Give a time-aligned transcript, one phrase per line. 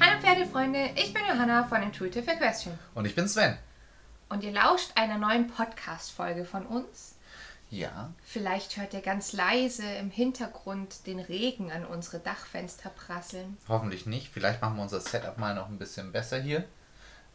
[0.00, 3.56] Hallo Pferdefreunde, ich bin Johanna von Intuitive Equestrian Und ich bin Sven.
[4.28, 7.17] und ihr lauscht einer neuen Podcast-Folge von uns.
[7.70, 8.12] Ja.
[8.24, 13.58] Vielleicht hört ihr ganz leise im Hintergrund den Regen an unsere Dachfenster prasseln.
[13.68, 14.30] Hoffentlich nicht.
[14.32, 16.64] Vielleicht machen wir unser Setup mal noch ein bisschen besser hier.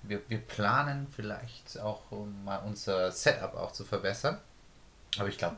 [0.02, 4.40] Wir, wir planen vielleicht auch, um mal unser Setup auch zu verbessern.
[5.18, 5.58] Aber ich glaube,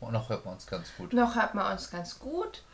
[0.00, 1.12] noch hört man uns ganz gut.
[1.12, 2.64] Noch hört man uns ganz gut.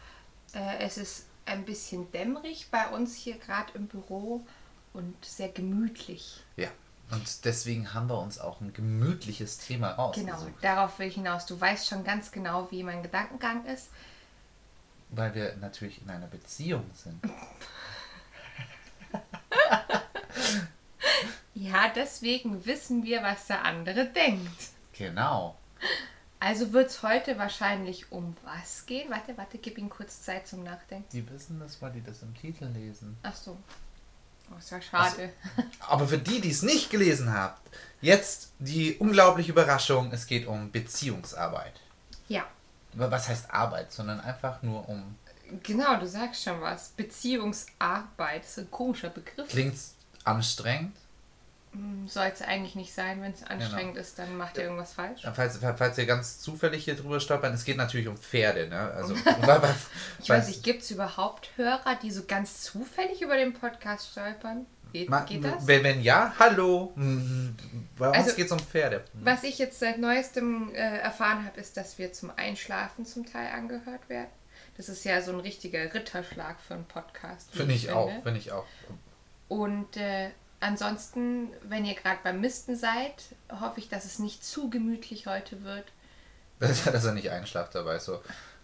[0.55, 4.47] Äh, es ist ein bisschen dämmerig bei uns hier gerade im Büro
[4.93, 6.43] und sehr gemütlich.
[6.57, 6.69] Ja.
[7.11, 10.53] Und deswegen haben wir uns auch ein gemütliches Thema Genau, rausgesucht.
[10.63, 11.47] darauf will ich hinaus.
[11.47, 13.89] Du weißt schon ganz genau, wie mein Gedankengang ist.
[15.11, 17.21] Weil wir natürlich in einer Beziehung sind.
[21.55, 24.69] Ja, deswegen wissen wir, was der andere denkt.
[24.93, 25.57] Genau.
[26.39, 29.11] Also wird es heute wahrscheinlich um was gehen?
[29.11, 31.09] Warte, warte, gib ihm kurz Zeit zum Nachdenken.
[31.13, 33.19] Die wissen das, weil die das im Titel lesen.
[33.25, 33.57] Ach so.
[34.51, 35.33] Oh, ist ja schade.
[35.81, 37.61] Aber für die, die es nicht gelesen habt,
[38.01, 41.75] jetzt die unglaubliche Überraschung, es geht um Beziehungsarbeit.
[42.29, 42.45] Ja,
[42.95, 45.17] Aber Was heißt Arbeit, sondern einfach nur um.
[45.63, 46.91] genau, du sagst schon was.
[46.91, 49.49] Beziehungsarbeit ist ein komischer Begriff.
[49.49, 49.77] Klingt
[50.25, 50.97] anstrengend.
[52.07, 55.23] Soll es eigentlich nicht sein, wenn es anstrengend ist, dann macht ihr irgendwas falsch.
[55.35, 58.79] Falls, falls ihr ganz zufällig hier drüber stolpern, es geht natürlich um Pferde, ne?
[58.93, 59.15] Also,
[60.23, 64.67] Ich weiß nicht, gibt es überhaupt Hörer, die so ganz zufällig über den Podcast stolpern?
[64.93, 65.67] Geht, Ma- geht das?
[65.67, 66.95] Wenn, wenn ja, hallo.
[67.99, 69.05] Bei uns Also- geht es um Pferde.
[69.13, 73.53] Was ich jetzt seit neuestem äh, erfahren habe, ist, dass wir zum Einschlafen zum Teil
[73.53, 74.31] angehört werden.
[74.79, 77.51] Das ist ja so ein richtiger Ritterschlag für einen Podcast.
[77.53, 78.65] Finde ich auch, finde ich auch.
[79.49, 80.31] Und äh,
[80.61, 83.15] ansonsten, wenn ihr gerade beim Misten seid,
[83.61, 85.85] hoffe ich, dass es nicht zu gemütlich heute wird.
[86.61, 88.21] Dass er nicht einschlaft dabei, so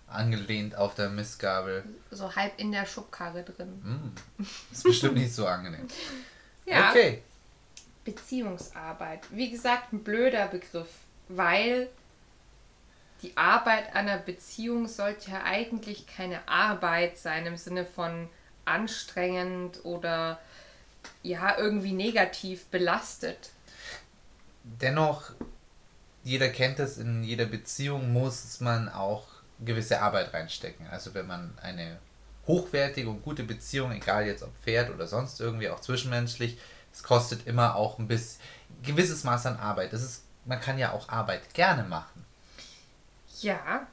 [0.09, 1.85] angelehnt auf der Mistgabel.
[2.11, 4.13] So halb in der Schubkarre drin.
[4.39, 4.43] Mm.
[4.73, 5.87] Ist bestimmt nicht so angenehm.
[6.67, 7.23] Ja, Okay.
[8.05, 9.21] Beziehungsarbeit.
[9.31, 10.89] Wie gesagt, ein blöder Begriff,
[11.29, 11.89] weil
[13.23, 18.29] die Arbeit einer Beziehung sollte ja eigentlich keine Arbeit sein im Sinne von
[18.67, 20.39] anstrengend oder
[21.23, 23.51] ja, irgendwie negativ belastet.
[24.63, 25.31] Dennoch,
[26.23, 29.27] jeder kennt es, in jeder Beziehung muss man auch
[29.61, 30.87] gewisse Arbeit reinstecken.
[30.89, 31.99] Also wenn man eine
[32.47, 36.59] hochwertige und gute Beziehung, egal jetzt ob Pferd oder sonst irgendwie, auch zwischenmenschlich,
[36.93, 38.41] es kostet immer auch ein bisschen,
[38.83, 39.93] gewisses Maß an Arbeit.
[39.93, 42.25] Das ist, man kann ja auch Arbeit gerne machen.
[43.41, 43.87] Ja,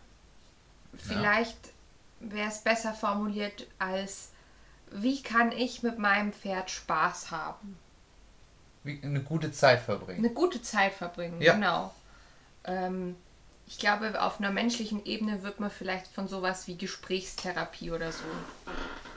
[0.96, 1.58] vielleicht
[2.20, 4.31] wäre es besser formuliert als,
[4.92, 7.78] wie kann ich mit meinem Pferd Spaß haben?
[8.84, 10.20] Wie eine gute Zeit verbringen.
[10.26, 11.54] Eine gute Zeit verbringen, Ja.
[11.54, 11.94] genau.
[12.66, 13.16] Ähm,
[13.68, 18.24] ich glaube, auf einer menschlichen Ebene wird man vielleicht von sowas wie Gesprächstherapie oder so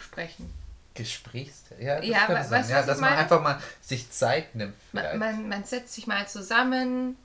[0.00, 0.52] sprechen.
[0.94, 1.64] Gesprächs...
[1.80, 2.60] Ja, das Ja, könnte sein.
[2.60, 3.22] weißt ja, dass man meine?
[3.22, 4.74] einfach mal sich Zeit nimmt.
[4.92, 7.16] Man, man, man setzt sich mal zusammen,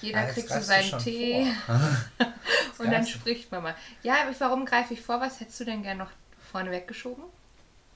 [0.00, 1.46] jeder Ah, kriegt so seinen Tee
[2.78, 3.74] und dann spricht man mal.
[4.02, 5.20] Ja, warum greife ich vor?
[5.20, 6.10] Was hättest du denn gern noch
[6.52, 7.24] vorne weggeschoben?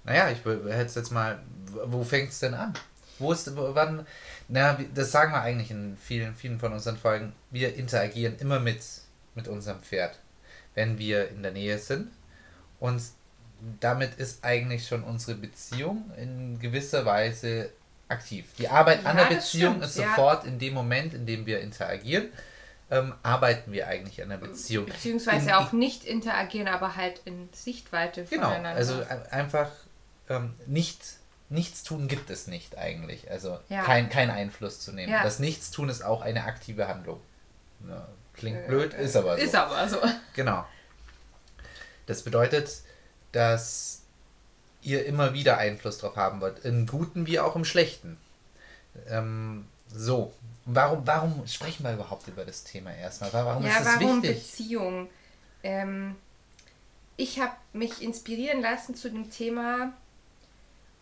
[0.04, 1.40] Naja, ich hätte es jetzt mal,
[1.86, 2.74] wo fängt es denn an?
[3.18, 4.06] Wo ist, wann,
[4.48, 7.34] na, das sagen wir eigentlich in vielen, vielen von unseren Folgen.
[7.50, 8.80] Wir interagieren immer mit,
[9.34, 10.18] mit unserem Pferd,
[10.74, 12.10] wenn wir in der Nähe sind.
[12.78, 13.02] Und
[13.80, 17.70] damit ist eigentlich schon unsere Beziehung in gewisser Weise
[18.08, 18.46] aktiv.
[18.58, 20.08] Die Arbeit an Ja, der das Beziehung stimmt, ist ja.
[20.08, 22.30] sofort in dem Moment, in dem wir interagieren,
[22.90, 24.86] ähm, arbeiten wir eigentlich an der Beziehung.
[24.86, 28.76] Beziehungsweise In- auch nicht interagieren, aber halt in Sichtweite Genau, voneinander.
[28.78, 29.70] also ein- einfach
[30.30, 31.02] ähm, nicht,
[31.50, 33.30] Nichtstun gibt es nicht eigentlich.
[33.30, 33.82] Also Ja.
[33.82, 35.12] kein, kein Einfluss zu nehmen.
[35.12, 35.22] Ja.
[35.22, 37.20] Das Nichtstun ist auch eine aktive Handlung.
[37.88, 39.42] Ja, klingt Äh, blöd, ist aber so.
[39.42, 39.98] Ist aber so.
[40.34, 40.64] Genau.
[42.06, 42.70] Das bedeutet,
[43.32, 44.02] dass
[44.82, 46.64] ihr immer wieder Einfluss drauf haben wollt.
[46.64, 48.16] Im Guten wie auch im Schlechten.
[49.08, 50.32] Ähm, so.
[50.64, 53.32] Warum, warum sprechen wir überhaupt über das Thema erstmal?
[53.32, 54.42] Warum ja, ist das warum wichtig?
[54.42, 55.08] Beziehung?
[55.62, 56.16] Ähm,
[57.16, 59.92] ich habe mich inspirieren lassen zu dem Thema,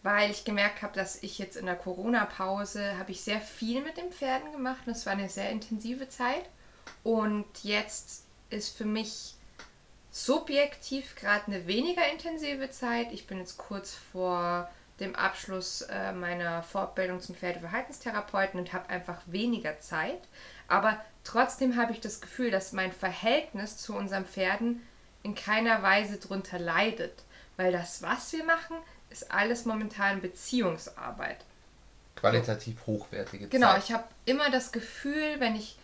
[0.02, 3.96] weil ich gemerkt habe, dass ich jetzt in der Corona-Pause habe ich sehr viel mit
[3.96, 6.48] den Pferden gemacht und es war eine sehr intensive Zeit.
[7.02, 9.34] Und jetzt ist für mich
[10.10, 13.12] subjektiv gerade eine weniger intensive Zeit.
[13.12, 14.68] Ich bin jetzt kurz vor
[15.00, 20.20] dem Abschluss äh, meiner Fortbildung zum Pferdeverhaltenstherapeuten und habe einfach weniger Zeit.
[20.66, 24.82] Aber trotzdem habe ich das Gefühl, dass mein Verhältnis zu unseren Pferden
[25.22, 27.22] in keiner Weise drunter leidet.
[27.56, 28.76] Weil das, was wir machen,
[29.10, 31.38] ist alles momentan Beziehungsarbeit.
[32.16, 33.84] Qualitativ hochwertige Genau, Zeit.
[33.84, 35.76] ich habe immer das Gefühl, wenn ich,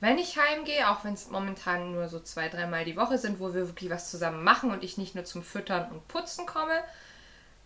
[0.00, 3.54] wenn ich heimgehe, auch wenn es momentan nur so zwei, dreimal die Woche sind, wo
[3.54, 6.82] wir wirklich was zusammen machen und ich nicht nur zum Füttern und Putzen komme,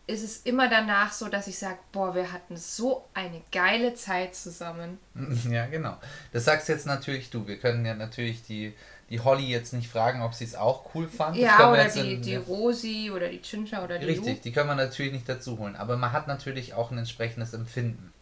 [0.07, 4.35] ist es immer danach so, dass ich sage, boah, wir hatten so eine geile Zeit
[4.35, 4.99] zusammen.
[5.51, 5.97] Ja, genau.
[6.33, 7.47] Das sagst jetzt natürlich du.
[7.47, 8.75] Wir können ja natürlich die,
[9.11, 11.37] die Holly jetzt nicht fragen, ob sie es auch cool fand.
[11.37, 14.41] Ja, oder die, in- die Rosi oder die Ginger oder die Richtig, Lu.
[14.45, 15.77] die können wir natürlich nicht dazu holen.
[15.77, 18.13] Aber man hat natürlich auch ein entsprechendes Empfinden.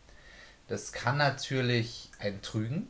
[0.69, 2.88] Das kann natürlich einen trügen,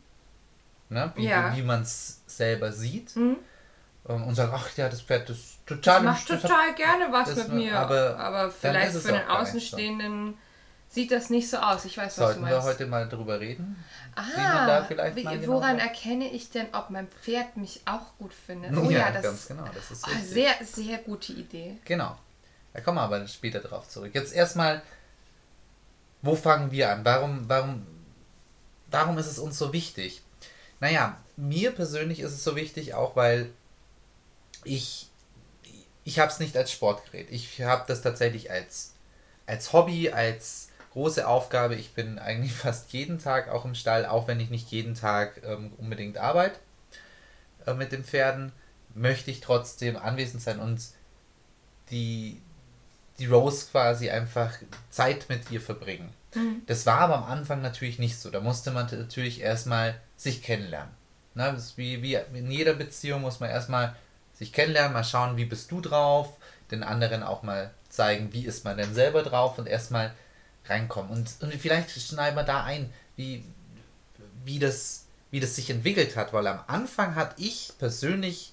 [0.89, 1.13] ne?
[1.17, 1.55] wie, Ja.
[1.57, 3.17] wie man es selber sieht.
[3.17, 3.37] Mhm.
[4.09, 5.97] Ähm, Und sagt, ach ja, das Pferd ist total...
[5.97, 7.79] Das macht hat- total gerne was mit mir.
[7.79, 9.79] aber Aber, vielleicht für den nicht so.
[10.93, 11.85] Sieht das nicht so aus.
[11.85, 12.67] Ich weiß, was du Sollten wir meinst.
[12.67, 13.77] heute mal drüber reden?
[14.17, 14.85] ah,
[15.15, 18.73] wie genau woran erkenne ich denn, ob mein Pferd mich auch gut findet?
[18.77, 19.65] Oh ja, das ganz ist genau.
[19.73, 21.77] Das ist oh, sehr, sehr gute Idee.
[21.85, 22.19] Genau.
[22.73, 24.11] Da kommen wir aber später drauf zurück.
[24.15, 24.83] Jetzt erstmal,
[26.23, 27.05] wo fangen wir an?
[27.05, 27.87] Warum, warum,
[28.91, 30.23] warum ist es uns so wichtig?
[30.81, 33.53] Naja, mir persönlich ist es so wichtig, auch weil
[34.65, 35.09] ich,
[36.03, 37.31] ich habe es nicht als Sportgerät.
[37.31, 38.95] Ich habe das tatsächlich als,
[39.47, 41.75] als Hobby, als große Aufgabe.
[41.75, 45.43] Ich bin eigentlich fast jeden Tag auch im Stall, auch wenn ich nicht jeden Tag
[45.45, 46.59] ähm, unbedingt arbeite
[47.67, 48.53] äh, mit den Pferden,
[48.95, 50.81] möchte ich trotzdem anwesend sein und
[51.91, 52.41] die,
[53.19, 54.53] die Rose quasi einfach
[54.91, 56.13] Zeit mit ihr verbringen.
[56.67, 58.31] Das war aber am Anfang natürlich nicht so.
[58.31, 60.95] Da musste man natürlich erstmal sich kennenlernen.
[61.35, 61.53] Ne?
[61.53, 63.97] Das ist wie, wie in jeder Beziehung muss man erstmal
[64.35, 66.37] sich kennenlernen, mal schauen, wie bist du drauf,
[66.71, 70.13] den anderen auch mal zeigen, wie ist man denn selber drauf und erstmal
[70.67, 71.11] reinkommen.
[71.11, 73.45] Und, und vielleicht schneiden wir da ein, wie,
[74.45, 78.53] wie, das, wie das sich entwickelt hat, weil am Anfang hatte ich persönlich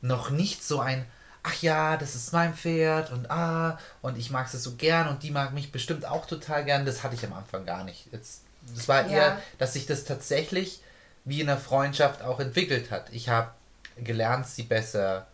[0.00, 1.06] noch nicht so ein,
[1.42, 5.22] ach ja, das ist mein Pferd und ah, und ich mag es so gern und
[5.22, 6.86] die mag mich bestimmt auch total gern.
[6.86, 8.06] Das hatte ich am Anfang gar nicht.
[8.12, 8.42] Jetzt,
[8.74, 9.08] das war Ja.
[9.08, 10.80] eher, dass sich das tatsächlich
[11.24, 13.06] wie in einer Freundschaft auch entwickelt hat.
[13.12, 13.50] Ich habe
[13.96, 15.26] gelernt, sie besser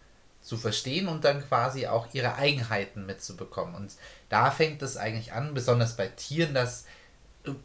[0.49, 3.75] zu verstehen und dann quasi auch ihre Eigenheiten mitzubekommen.
[3.75, 3.93] Und
[4.31, 6.87] da fängt es eigentlich an, besonders bei Tieren, dass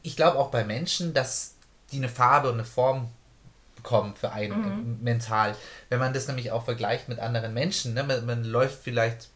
[0.01, 1.55] ich glaube auch bei Menschen, dass
[1.91, 3.09] die eine Farbe und eine Form
[3.77, 5.55] bekommen für einen äh, mental.
[5.87, 8.03] Wenn man das nämlich auch vergleicht mit anderen Menschen, ne?
[8.03, 9.29] man, man läuft vielleicht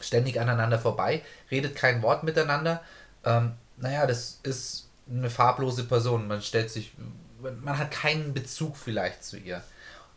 [0.00, 2.82] ständig aneinander vorbei, redet kein Wort miteinander.
[3.24, 6.28] Ähm, naja, das ist eine farblose Person.
[6.28, 6.92] Man stellt sich,
[7.40, 9.62] man hat keinen Bezug vielleicht zu ihr.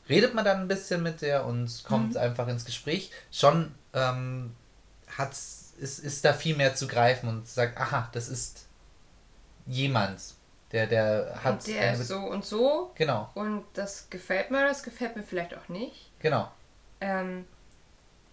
[0.10, 4.56] Redet man dann ein bisschen mit der und kommt einfach ins Gespräch, schon ähm,
[5.18, 8.68] hat's, ist, ist da viel mehr zu greifen und sagt, aha, das ist
[9.66, 10.22] jemand,
[10.72, 14.84] der, der hat Und der ist so und so Genau, und das gefällt mir, das
[14.84, 16.12] gefällt mir vielleicht auch nicht.
[16.20, 16.52] genau.
[17.00, 17.46] Ähm,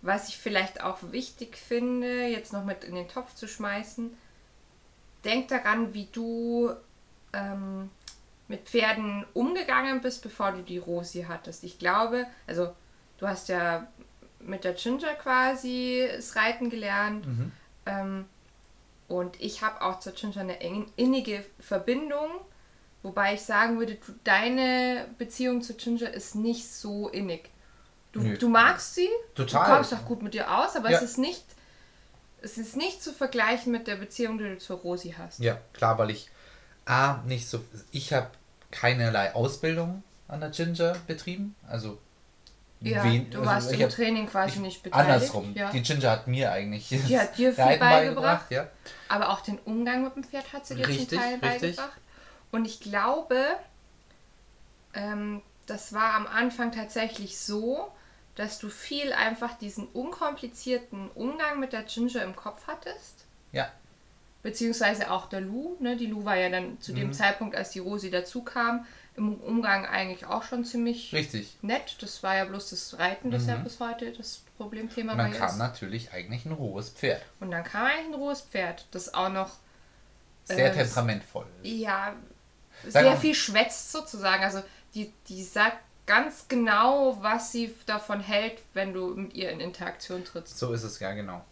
[0.01, 4.15] was ich vielleicht auch wichtig finde, jetzt noch mit in den Topf zu schmeißen,
[5.25, 6.75] denk daran, wie du
[7.33, 7.91] ähm,
[8.49, 11.65] mit Pferden umgegangen bist, bevor du die Rosi hattest.
[11.65, 12.75] Ich glaube, also
[13.19, 13.87] du hast ja
[14.41, 17.27] mit der Ginger quasi das Reiten gelernt.
[17.27, 17.53] Mhm.
[17.87, 18.25] Ähm,
[19.09, 20.59] und ich habe auch zur Ginger eine
[20.97, 22.31] innige Verbindung,
[23.03, 27.51] wobei ich sagen würde, du, deine Beziehung zu Ginger ist nicht so innig.
[28.13, 29.67] Du, du magst sie, Total.
[29.69, 30.99] du kommst auch gut mit ihr aus, aber Ja.
[30.99, 31.45] es ist nicht
[32.45, 35.39] es ist nicht zu vergleichen mit der Beziehung, die du zur Rosi hast.
[35.41, 36.29] Ja, klar, weil ich
[36.87, 37.65] A, nicht so.
[37.93, 38.29] Ich habe
[38.71, 41.55] keinerlei Ausbildung an der Ginger betrieben.
[41.69, 41.99] Also.
[42.81, 45.11] Ja, wen- du also warst ich im hab- Training quasi ich, nicht beteiligt.
[45.11, 45.55] Andersrum.
[45.55, 45.71] Ja.
[45.71, 48.51] Die Ginger hat mir eigentlich Die hat dir viel beigebracht.
[48.51, 48.69] ja.
[49.09, 51.77] Aber auch den Umgang mit dem Pferd hat sie dir Richtig, zum Teil richtig.
[51.77, 52.01] beigebracht.
[52.53, 53.43] Und ich glaube,
[54.95, 57.91] ähm, das war am Anfang tatsächlich so,
[58.35, 63.25] dass du viel einfach diesen unkomplizierten Umgang mit der Ginger im Kopf hattest.
[63.53, 63.69] Ja.
[64.45, 65.77] Beziehungsweise auch der Lu.
[65.81, 65.97] Ne?
[65.97, 66.97] Die Lu war ja dann zu Mhm.
[66.97, 68.87] dem Zeitpunkt, als die Rosi dazu kam,
[69.17, 71.57] im Umgang eigentlich auch schon ziemlich Richtig.
[71.63, 71.97] nett.
[72.01, 73.65] Das war ja bloß das Reiten, das ja Mhm.
[73.65, 75.57] bis heute das Problemthema Und dann ihr kam ist.
[75.59, 77.23] natürlich eigentlich ein rohes Pferd.
[77.41, 79.51] Und dann kam eigentlich ein rohes Pferd, das auch noch
[80.45, 81.47] Sehr Äh, temperamentvoll.
[81.63, 82.15] ja,
[82.83, 84.43] Sag sehr mal- viel schwätzt sozusagen.
[84.45, 84.63] Also
[84.95, 90.23] die, die sagt ganz genau, was sie davon hält, wenn du mit ihr in Interaktion
[90.23, 90.59] trittst.
[90.59, 91.43] So ist es ja genau.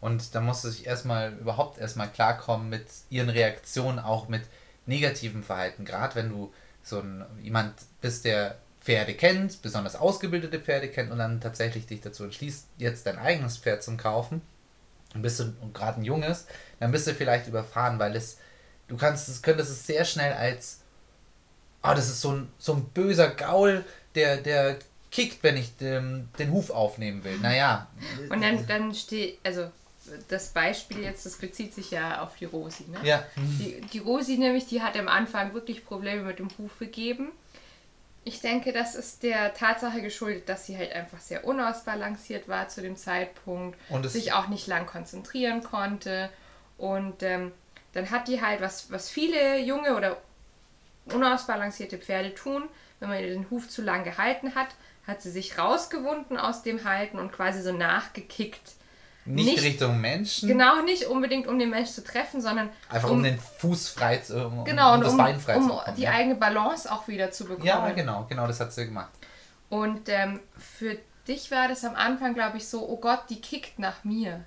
[0.00, 4.42] Und da musste sich erstmal überhaupt erstmal klarkommen mit ihren Reaktionen, auch mit
[4.86, 5.84] negativen Verhalten.
[5.84, 6.52] Gerade wenn du
[6.82, 12.00] so ein jemand bist, der Pferde kennt, besonders ausgebildete Pferde kennt und dann tatsächlich dich
[12.00, 14.40] dazu entschließt, jetzt dein eigenes Pferd zu kaufen,
[15.14, 16.46] und bist du gerade ein junges,
[16.80, 18.38] dann bist du vielleicht überfahren, weil es,
[18.88, 20.80] du kannst, es könntest es sehr schnell als,
[21.82, 24.78] ah, das ist so ein, so ein böser Gaul, der, der
[25.10, 27.38] kickt, wenn ich den, den Huf aufnehmen will.
[27.38, 27.88] Naja.
[28.28, 29.70] Und dann, dann steht, also
[30.28, 32.84] das Beispiel jetzt, das bezieht sich ja auf die Rosi.
[32.88, 32.98] Ne?
[33.02, 33.24] Ja.
[33.36, 37.30] Die, die Rosi nämlich, die hat am Anfang wirklich Probleme mit dem Huf gegeben.
[38.24, 42.82] Ich denke, das ist der Tatsache geschuldet, dass sie halt einfach sehr unausbalanciert war zu
[42.82, 46.28] dem Zeitpunkt, Und sich auch nicht lang konzentrieren konnte.
[46.76, 47.52] Und ähm,
[47.92, 50.18] dann hat die halt, was, was viele junge oder
[51.06, 52.64] unausbalancierte Pferde tun,
[53.00, 54.68] wenn man ihr den Huf zu lang gehalten hat,
[55.06, 58.74] hat sie sich rausgewunden aus dem Halten und quasi so nachgekickt.
[59.24, 60.48] Nicht, Nicht- Richtung Menschen.
[60.48, 64.46] Genau, nicht unbedingt um den Mensch zu treffen, sondern Einfach um, den Fuß frei zu
[64.46, 65.96] um, genau, um das um, Bein frei um zu bekommen.
[65.96, 66.12] die ja.
[66.12, 67.66] eigene Balance auch wieder zu bekommen.
[67.66, 69.10] ja, genau, genau, das hat sie gemacht.
[69.68, 70.96] Und ähm, für
[71.26, 74.44] dich war das am Anfang, glaube ich, so, oh Gott, die kickt nach mir.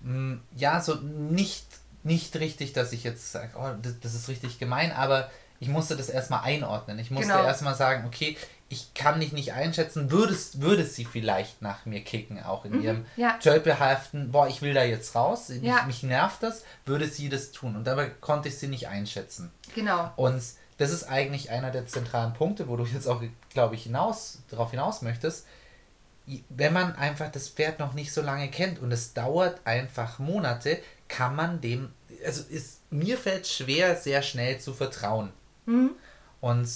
[0.00, 1.64] Mm, Ja, so nicht,
[2.02, 5.96] nicht richtig, dass ich jetzt sage, oh, das, das ist richtig gemein, aber ich musste
[5.96, 6.98] das erstmal einordnen.
[6.98, 7.44] Ich musste Genau.
[7.44, 8.36] erstmal sagen, okay,
[8.72, 12.98] ich kann dich nicht einschätzen, würdest, würde sie vielleicht nach mir kicken, auch in ihrem
[13.00, 13.36] Mhm, ja.
[13.42, 15.82] Tölpelhaften, boah, ich will da jetzt raus, mich, Ja.
[15.86, 17.74] mich nervt das, würde sie das tun.
[17.76, 19.50] Und dabei konnte ich sie nicht einschätzen.
[19.74, 20.12] Genau.
[20.14, 20.40] Und
[20.78, 23.20] das ist eigentlich einer der zentralen Punkte, wo du jetzt auch,
[23.52, 25.46] glaube ich, hinaus, darauf hinaus möchtest.
[26.48, 30.78] Wenn man einfach das Pferd noch nicht so lange kennt und es dauert einfach Monate,
[31.08, 31.92] kann man dem,
[32.24, 35.32] also ist, mir fällt schwer, sehr schnell zu vertrauen.
[35.66, 35.90] Mhm.
[36.40, 36.68] Und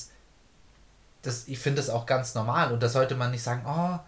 [1.27, 2.73] das, ich finde das auch ganz normal.
[2.73, 3.99] Und da sollte man nicht sagen, oh,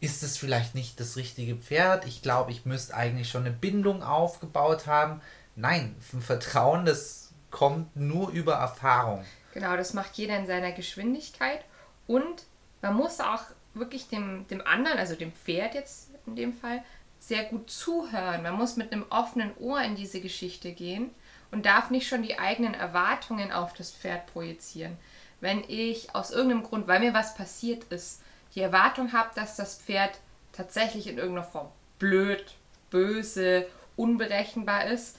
[0.00, 2.06] ist es vielleicht nicht das richtige Pferd?
[2.06, 5.20] Ich glaube, ich müsste eigentlich schon eine Bindung aufgebaut haben.
[5.56, 9.24] Nein, ein Vertrauen, das kommt nur über Erfahrung.
[9.52, 11.64] Genau, das macht jeder in seiner Geschwindigkeit.
[12.06, 12.44] Und
[12.82, 13.42] man muss auch
[13.74, 16.82] wirklich dem, dem anderen, also dem Pferd jetzt in dem Fall,
[17.18, 18.42] sehr gut zuhören.
[18.42, 21.10] Man muss mit einem offenen Ohr in diese Geschichte gehen
[21.50, 24.96] und darf nicht schon die eigenen Erwartungen auf das Pferd projizieren.
[25.40, 28.22] Wenn ich aus irgendeinem Grund, weil mir was passiert ist,
[28.54, 30.18] die Erwartung habe, dass das Pferd
[30.52, 31.68] tatsächlich in irgendeiner Form
[31.98, 32.54] blöd,
[32.90, 33.66] böse,
[33.96, 35.16] unberechenbar ist,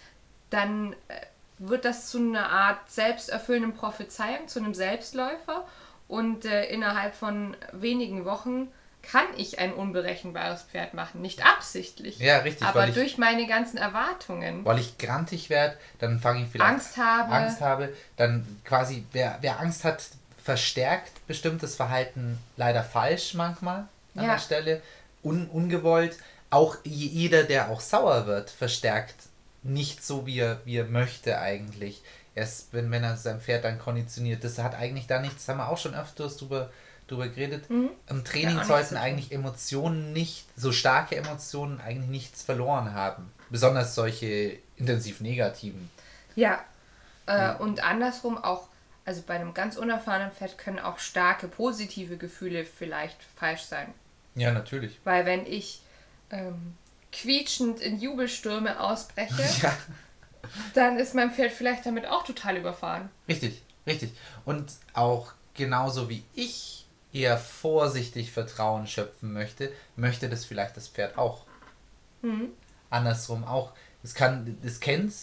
[0.50, 1.26] dann äh,
[1.60, 5.68] wird das zu einer Art selbsterfüllenden Prophezeiung, zu einem Selbstläufer.
[6.08, 8.68] Und äh, innerhalb von wenigen Wochen
[9.04, 11.22] kann ich ein unberechenbares Pferd machen.
[11.22, 14.64] Nicht absichtlich, Ja, richtig, aber ich- durch meine ganzen Erwartungen.
[14.64, 17.32] Weil ich grantig werde, dann fange ich vielleicht Angst habe.
[17.32, 20.04] Angst habe, dann quasi, wer, wer Angst hat,
[20.44, 24.32] verstärkt bestimmtes Verhalten leider falsch manchmal an Ja.
[24.34, 24.82] der Stelle,
[25.24, 26.18] un, ungewollt.
[26.50, 29.16] Auch je- jeder, der auch sauer wird, verstärkt
[29.64, 32.02] nicht so, wie er, wie er möchte eigentlich.
[32.34, 35.70] Erst wenn, wenn er sein Pferd dann konditioniert, das hat eigentlich da nichts, haben wir
[35.70, 36.70] auch schon öfters drüber,
[37.12, 37.70] drüber geredet.
[37.70, 43.32] Im Ja, Training nichts sollten eigentlich Emotionen nicht, so starke Emotionen eigentlich nichts verloren haben.
[43.50, 45.90] Besonders solche intensiv negativen.
[46.36, 46.64] Ja,
[47.26, 48.68] äh, und andersrum auch,
[49.06, 53.94] also bei einem ganz unerfahrenen Pferd können auch starke positive Gefühle vielleicht falsch sein.
[54.36, 55.00] Ja, natürlich.
[55.04, 55.82] Weil wenn ich
[56.32, 56.76] ähm,
[57.12, 59.76] quietschend in Jubelstürme ausbreche, Ja,
[60.74, 63.10] dann ist mein Pferd vielleicht damit auch total überfahren.
[63.28, 64.12] richtig, richtig.
[64.46, 66.81] Und auch genauso wie ich
[67.14, 71.46] eher vorsichtig Vertrauen schöpfen möchte, möchte das vielleicht das Pferd auch.
[72.90, 73.74] Andersrum auch.
[74.04, 75.14] Es kann, es kennt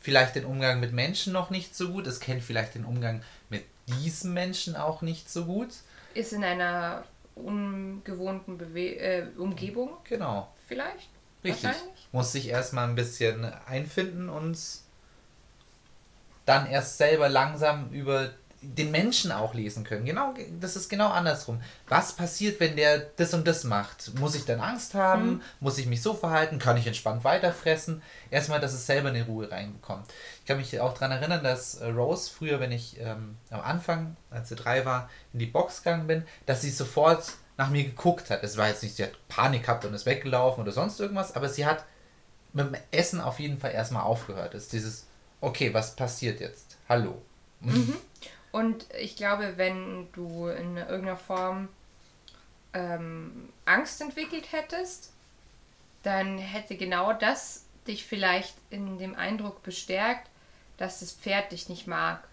[0.00, 3.64] vielleicht den Umgang mit Menschen noch nicht so gut, es kennt vielleicht den Umgang mit
[3.86, 5.68] diesem Menschen auch nicht so gut.
[6.14, 10.52] Ist in einer ungewohnten Bewe äh, Umgebung Genau.
[10.66, 11.08] vielleicht.
[11.42, 11.70] Richtig.
[12.12, 14.58] Muss sich erstmal ein bisschen einfinden und
[16.44, 18.30] dann erst selber langsam über
[18.62, 20.04] den Menschen auch lesen können.
[20.04, 21.62] Genau, das ist genau andersrum.
[21.88, 24.12] Was passiert, wenn der das und das macht?
[24.18, 25.40] Muss ich dann Angst haben?
[25.60, 26.58] Muss ich mich so verhalten?
[26.58, 28.02] Kann ich entspannt weiterfressen?
[28.30, 30.06] Erstmal, dass es selber eine Ruhe reinbekommt.
[30.40, 34.16] Ich kann mich auch daran erinnern, dass äh, Rose früher, wenn ich ähm, am Anfang,
[34.30, 38.28] als sie drei war, in die Box gegangen bin, dass sie sofort nach mir geguckt
[38.28, 38.42] hat.
[38.42, 41.48] Es war jetzt nicht, sie hat Panik gehabt und ist weggelaufen oder sonst irgendwas, aber
[41.48, 41.84] sie hat
[42.52, 44.54] mit dem Essen auf jeden Fall erstmal aufgehört.
[44.54, 45.06] Es ist dieses,
[45.40, 46.76] okay, was passiert jetzt?
[46.88, 47.22] Hallo.
[48.52, 51.68] Und ich glaube, wenn du in irgendeiner Form
[52.72, 55.12] ähm, Angst entwickelt hättest,
[56.02, 60.28] dann hätte genau das dich vielleicht in dem Eindruck bestärkt,
[60.76, 62.26] dass das Pferd dich nicht mag.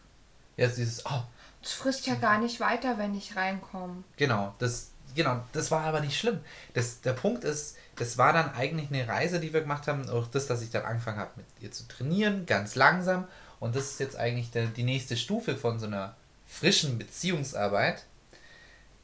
[0.56, 1.24] Jetzt dieses, oh,
[1.62, 4.04] Es frisst ja gar nicht weiter, wenn ich reinkomme.
[4.16, 6.40] Genau, das, genau, das war aber nicht schlimm.
[6.74, 10.28] Das, der Punkt ist, das war dann eigentlich eine Reise, die wir gemacht haben, auch
[10.28, 13.28] das, dass ich dann angefangen habe, mit ihr zu trainieren, ganz langsam.
[13.60, 18.04] Und das ist jetzt eigentlich der, die nächste Stufe von so einer frischen Beziehungsarbeit.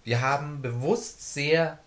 [0.03, 1.79] Wir haben bewusst sehr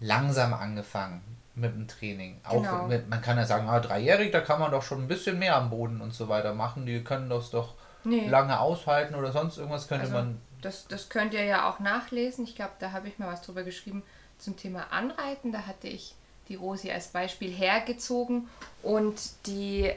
[0.00, 1.22] langsam angefangen
[1.54, 2.40] mit dem Training.
[2.44, 2.86] Auch Genau.
[2.86, 5.56] mit, man kann ja sagen, ah, dreijährig, da kann man doch schon ein bisschen mehr
[5.56, 6.86] am Boden und so weiter machen.
[6.86, 7.74] Die können das doch
[8.04, 8.26] Nee.
[8.28, 12.44] lange aushalten oder sonst irgendwas könnte Also- man das, das könnt ihr ja auch nachlesen.
[12.44, 14.04] Ich glaube, da habe ich mal was drüber geschrieben
[14.38, 15.50] zum Thema Anreiten.
[15.50, 16.14] Da hatte ich
[16.48, 18.48] die Rosi als Beispiel hergezogen
[18.84, 19.90] und die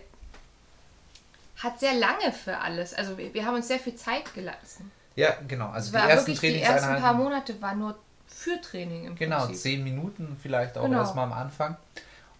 [1.58, 2.94] hat sehr lange für alles.
[2.94, 4.92] Also wir, wir haben uns sehr viel Zeit gelassen.
[5.16, 5.70] Ja, genau.
[5.70, 7.98] Also die ersten Die ersten paar Monate waren nur
[8.28, 9.62] für Training im Genau, Prinzip.
[9.62, 11.00] zehn Minuten vielleicht auch genau.
[11.00, 11.78] erstmal am Anfang.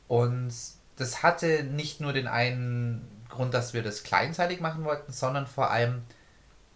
[0.08, 0.54] Und
[0.98, 5.72] das hatte nicht nur den einen Grund, dass wir das kleinteilig machen wollten, sondern vor
[5.72, 6.04] allem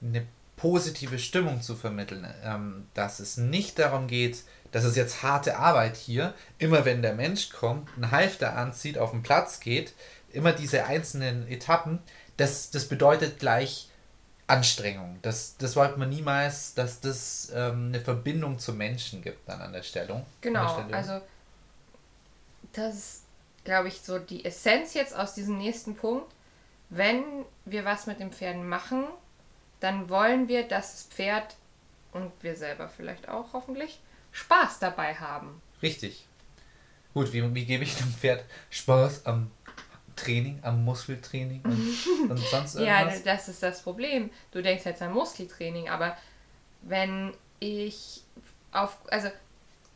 [0.02, 2.28] eine positive Stimmung zu vermitteln.
[2.44, 7.14] Ähm, dass es nicht darum geht, dass es jetzt harte Arbeit hier, immer wenn der
[7.14, 9.94] Mensch kommt, einen Halfter anzieht, auf den Platz geht,
[10.32, 12.00] immer diese einzelnen Etappen,
[12.40, 13.90] das, das bedeutet gleich
[14.48, 15.20] Anstrengung.
[15.22, 19.74] Das, das wollte man niemals, dass das ähm, eine Verbindung zu Menschen gibt dann an
[19.74, 20.26] der Stellung.
[20.42, 20.94] Genau, Stellung.
[20.94, 21.22] also
[22.74, 23.24] das ist,
[23.66, 26.34] glaube ich, so die Essenz jetzt aus diesem nächsten Punkt.
[26.90, 27.24] Wenn
[27.66, 29.04] wir was mit den Pferden machen,
[29.82, 31.56] dann wollen wir, dass das Pferd
[32.14, 34.00] und wir selber vielleicht auch hoffentlich
[34.32, 35.62] Spaß dabei haben.
[35.82, 36.26] Richtig.
[37.14, 39.52] Gut, wie, wie gebe ich dem Pferd Spaß am
[40.22, 41.98] Training, am Muskeltraining und,
[42.30, 43.20] und sonst irgendwas?
[43.26, 44.30] ja, das ist das Problem.
[44.52, 46.18] Du denkst jetzt an Muskeltraining, aber
[46.82, 48.24] wenn ich
[48.72, 49.30] auf, also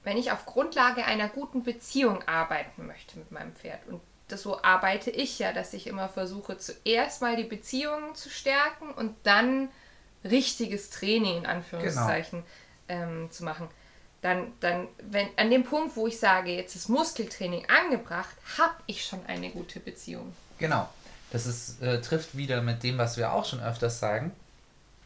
[0.03, 4.63] wenn ich auf Grundlage einer guten Beziehung arbeiten möchte mit meinem Pferd und das so
[4.63, 9.69] arbeite ich ja, dass ich immer versuche, zuerst mal die Beziehungen zu stärken und dann
[10.23, 12.43] richtiges Training in Anführungszeichen
[12.87, 13.03] genau.
[13.03, 13.69] ähm, zu machen
[14.23, 19.05] dann, dann, wenn an dem Punkt, wo ich sage, jetzt ist Muskeltraining angebracht, habe ich
[19.05, 20.33] schon eine gute Beziehung.
[20.57, 20.89] Genau.
[21.31, 24.31] Das ist, äh, trifft wieder mit dem, was wir auch schon öfters sagen.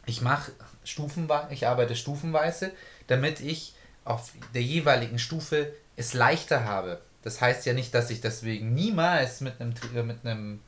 [0.06, 0.52] Ich mache
[0.84, 2.70] stufenweise, ich arbeite stufenweise,
[3.08, 7.00] damit ich auf der jeweiligen Stufe es leichter habe.
[7.22, 9.74] Das heißt ja nicht, dass ich deswegen niemals mit einem,
[10.06, 10.60] mit einem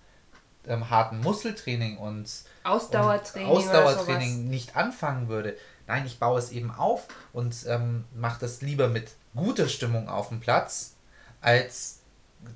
[0.66, 2.28] ähm, harten Muskeltraining und
[2.62, 5.57] Ausdauertraining, Ausdauertraining nicht anfangen würde.
[5.87, 10.29] Nein, ich baue es eben auf und ähm, mache das lieber mit guter Stimmung auf
[10.29, 10.95] dem Platz,
[11.40, 12.00] als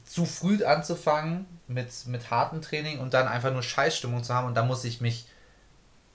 [0.04, 4.55] zu früh anzufangen mit, mit hartem Training und dann einfach nur Scheißstimmung zu haben und
[4.55, 5.26] da muss ich mich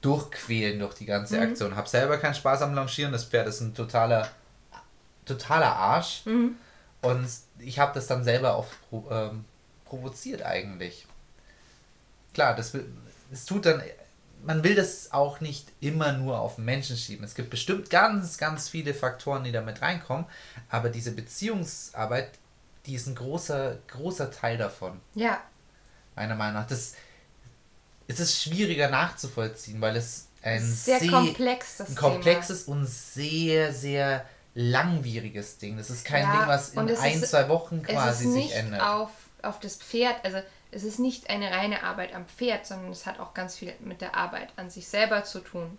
[0.01, 1.43] durchquälen durch die ganze mhm.
[1.43, 1.75] Aktion.
[1.75, 4.29] Hab selber keinen Spaß am Launchieren, das Pferd ist ein totaler,
[5.25, 6.55] totaler Arsch mhm.
[7.01, 7.27] und
[7.59, 8.67] ich habe das dann selber auch
[9.11, 9.45] ähm,
[9.85, 11.05] provoziert eigentlich.
[12.33, 12.73] Klar, das,
[13.29, 13.81] das tut dann
[14.43, 17.25] man will das auch nicht immer nur auf Menschen schieben.
[17.25, 20.25] Es gibt bestimmt ganz, ganz viele Faktoren, die damit reinkommen,
[20.69, 22.31] aber diese Beziehungsarbeit,
[22.85, 24.99] die ist ein großer, großer Teil davon.
[25.15, 25.41] Ja.
[26.15, 26.67] Meiner Meinung nach.
[26.67, 26.95] Das,
[28.07, 32.77] es ist schwieriger nachzuvollziehen, weil es ein sehr, sehr komplex, ein komplexes Thema.
[32.77, 35.77] und sehr, sehr langwieriges Ding.
[35.77, 38.81] Das ist kein ja, Ding, was in ein, ist, zwei Wochen quasi sich ändert.
[38.81, 39.11] Auf,
[39.41, 40.39] auf das Pferd, also
[40.71, 44.01] es ist nicht eine reine Arbeit am Pferd, sondern es hat auch ganz viel mit
[44.01, 45.77] der Arbeit an sich selber zu tun.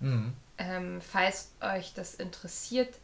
[0.00, 0.32] Mhm.
[0.58, 2.94] Ähm, falls euch das interessiert,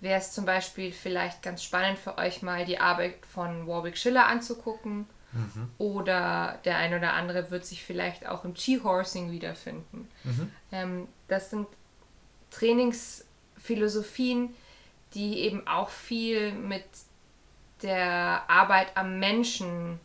[0.00, 4.26] wäre es zum Beispiel vielleicht ganz spannend für euch mal die Arbeit von Warwick Schiller
[4.26, 5.06] anzugucken.
[5.32, 5.70] Mhm.
[5.78, 10.08] Oder der ein oder andere wird sich vielleicht auch im G-Horsing wiederfinden.
[10.22, 10.52] Mhm.
[10.70, 11.66] Ähm, das sind
[12.50, 14.54] Trainingsphilosophien,
[15.14, 16.84] die eben auch viel mit
[17.82, 19.98] der Arbeit am Menschen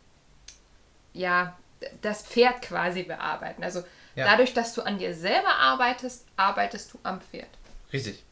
[1.12, 1.56] ja,
[2.02, 3.62] das Pferd quasi bearbeiten.
[3.64, 3.82] Also
[4.14, 4.26] ja.
[4.26, 7.48] dadurch, dass du an dir selber arbeitest, arbeitest du am Pferd.
[7.92, 8.22] Richtig.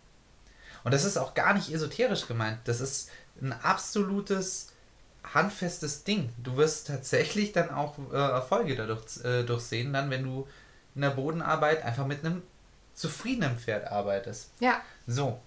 [0.85, 2.59] Und das ist auch gar nicht esoterisch gemeint.
[2.65, 3.11] Das ist
[3.41, 4.73] ein absolutes
[5.35, 6.33] handfestes Ding.
[6.39, 10.49] Du wirst tatsächlich dann auch äh, Erfolge dadurch äh, durchsehen, dann wenn du
[10.95, 12.43] in der Bodenarbeit einfach mit einem
[12.95, 14.51] zufriedenen Pferd arbeitest.
[14.61, 14.81] Ja.
[15.07, 15.41] So,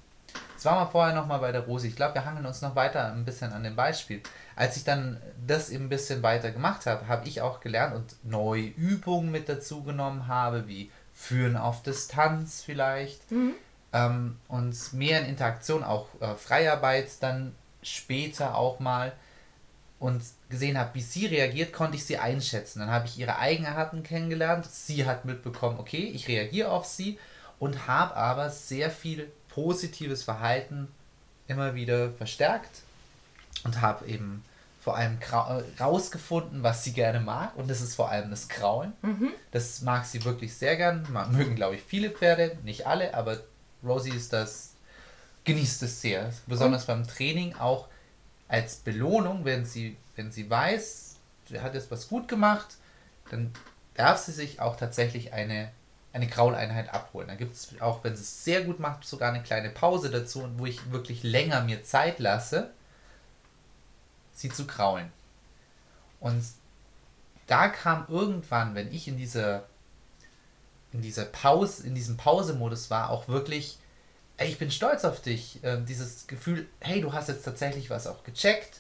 [0.62, 1.88] Jetzt waren wir vorher nochmal bei der Rosi.
[1.88, 4.22] Ich glaube, wir hangeln uns noch weiter ein bisschen an dem Beispiel.
[4.56, 8.16] Als ich dann das eben ein bisschen weiter gemacht habe, habe ich auch gelernt und
[8.24, 13.32] neue Übungen mit dazu genommen habe, wie Führen auf Distanz vielleicht.
[13.32, 13.54] Mhm.
[13.92, 19.14] Ähm, und mehr in Interaktion, auch äh, Freiarbeit dann später auch mal.
[19.98, 22.80] Und gesehen habe, wie sie reagiert, konnte ich sie einschätzen.
[22.80, 24.68] Dann habe ich ihre Eigenarten kennengelernt.
[24.68, 27.18] Sie hat mitbekommen, okay, ich reagiere auf sie
[27.58, 30.88] und habe aber sehr viel positives Verhalten
[31.48, 32.82] immer wieder verstärkt
[33.64, 34.44] und habe eben
[34.82, 35.20] vor allem
[35.80, 37.56] rausgefunden, was sie gerne mag.
[37.56, 38.94] Und das ist vor allem das Kraulen.
[39.04, 39.30] Mhm.
[39.52, 41.08] Das mag sie wirklich sehr gern.
[41.32, 43.38] Mögen, glaube ich, viele Pferde, nicht alle, aber
[43.84, 44.74] Rosie ist das,
[45.44, 46.32] genießt es sehr.
[46.48, 46.88] Besonders und?
[46.88, 47.88] beim Training auch
[48.48, 51.16] als Belohnung, wenn sie, wenn sie weiß,
[51.48, 52.76] sie hat jetzt was gut gemacht,
[53.30, 53.52] dann
[53.94, 55.72] darf sie sich auch tatsächlich eine
[56.14, 57.28] eine Krauleinheit abholen.
[57.28, 60.66] Da gibt es auch, wenn es sehr gut macht, sogar eine kleine Pause dazu, wo
[60.66, 62.72] ich wirklich länger mir Zeit lasse,
[64.34, 65.12] sie zu kraulen.
[66.20, 66.44] Und
[67.48, 69.64] da kam irgendwann, wenn ich in dieser
[70.94, 73.78] in dieser Pause, in diesem Pausemodus war, auch wirklich,
[74.38, 75.60] ey, ich bin stolz auf dich.
[75.64, 78.80] Ähm, dieses Gefühl, hey, du hast jetzt tatsächlich was auch gecheckt.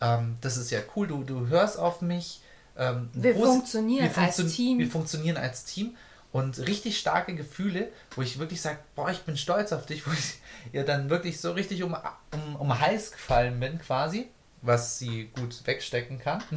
[0.00, 2.40] Ähm, das ist ja cool, du, du hörst auf mich.
[2.76, 4.78] Ähm, wir funktionieren wir funktio als Team.
[4.78, 5.96] Wir funktionieren als Team
[6.34, 10.10] und richtig starke Gefühle, wo ich wirklich sage, boah, ich bin stolz auf dich, wo
[10.10, 10.40] ich
[10.72, 11.96] ihr dann wirklich so richtig um,
[12.32, 14.28] um, um Hals gefallen bin quasi,
[14.60, 16.42] was sie gut wegstecken kann.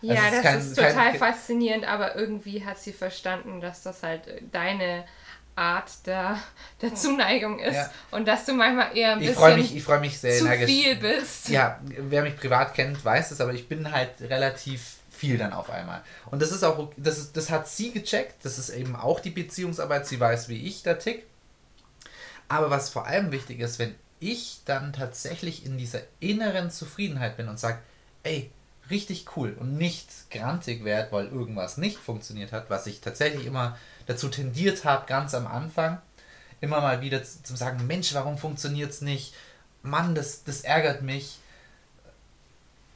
[0.00, 4.04] Ja, also das kein, ist total kein, faszinierend, aber irgendwie hat sie verstanden, dass das
[4.04, 5.04] halt deine
[5.56, 6.38] Art der,
[6.80, 7.90] der Zuneigung ist ja.
[8.12, 10.94] und dass du manchmal eher ein ich bisschen mich, ich freu mich sehr zu viel
[10.94, 11.48] bist.
[11.48, 15.68] Ja, wer mich privat kennt, weiß es, aber ich bin halt relativ viel dann auf
[15.70, 16.02] einmal.
[16.30, 19.30] Und das ist auch, das, ist, das hat sie gecheckt, das ist eben auch die
[19.30, 21.26] Beziehungsarbeit, sie weiß, wie ich da tick.
[22.48, 27.48] Aber was vor allem wichtig ist, wenn ich dann tatsächlich in dieser inneren Zufriedenheit bin
[27.48, 27.78] und sage,
[28.22, 28.50] ey,
[28.90, 33.76] richtig cool und nicht grantig werde, weil irgendwas nicht funktioniert hat, was ich tatsächlich immer
[34.06, 36.00] dazu tendiert habe, ganz am Anfang,
[36.60, 39.34] immer mal wieder zu, zu sagen, Mensch, warum funktioniert es nicht?
[39.82, 41.38] Mann, das, das ärgert mich.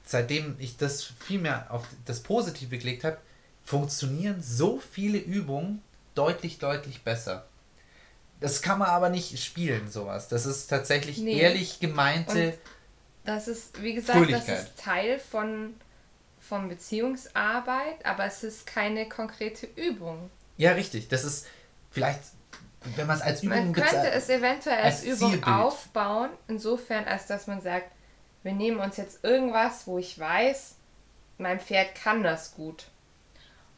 [0.04, 3.18] Seitdem ich das viel mehr auf das Positive gelegt habe,
[3.64, 5.82] funktionieren so viele Übungen
[6.14, 7.46] deutlich, deutlich besser.
[8.40, 10.28] Das kann man aber nicht spielen, sowas.
[10.28, 11.38] Das ist tatsächlich nee.
[11.38, 12.48] ehrlich gemeinte.
[12.48, 12.54] Und
[13.24, 15.74] das ist, wie gesagt, das ist Teil von,
[16.40, 20.28] von Beziehungsarbeit, aber es ist keine konkrete Übung.
[20.56, 21.08] Ja, richtig.
[21.08, 21.46] Das ist
[21.92, 22.20] vielleicht,
[22.96, 25.46] wenn man es als Übung Man könnte es eventuell als, als Übung Zielbild.
[25.46, 27.92] aufbauen, insofern, als dass man sagt,
[28.42, 30.76] wir nehmen uns jetzt irgendwas, wo ich weiß,
[31.38, 32.87] mein Pferd kann das gut.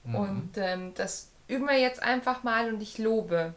[0.05, 0.15] Mhm.
[0.15, 3.55] Und ähm, das üben wir jetzt einfach mal und ich lobe.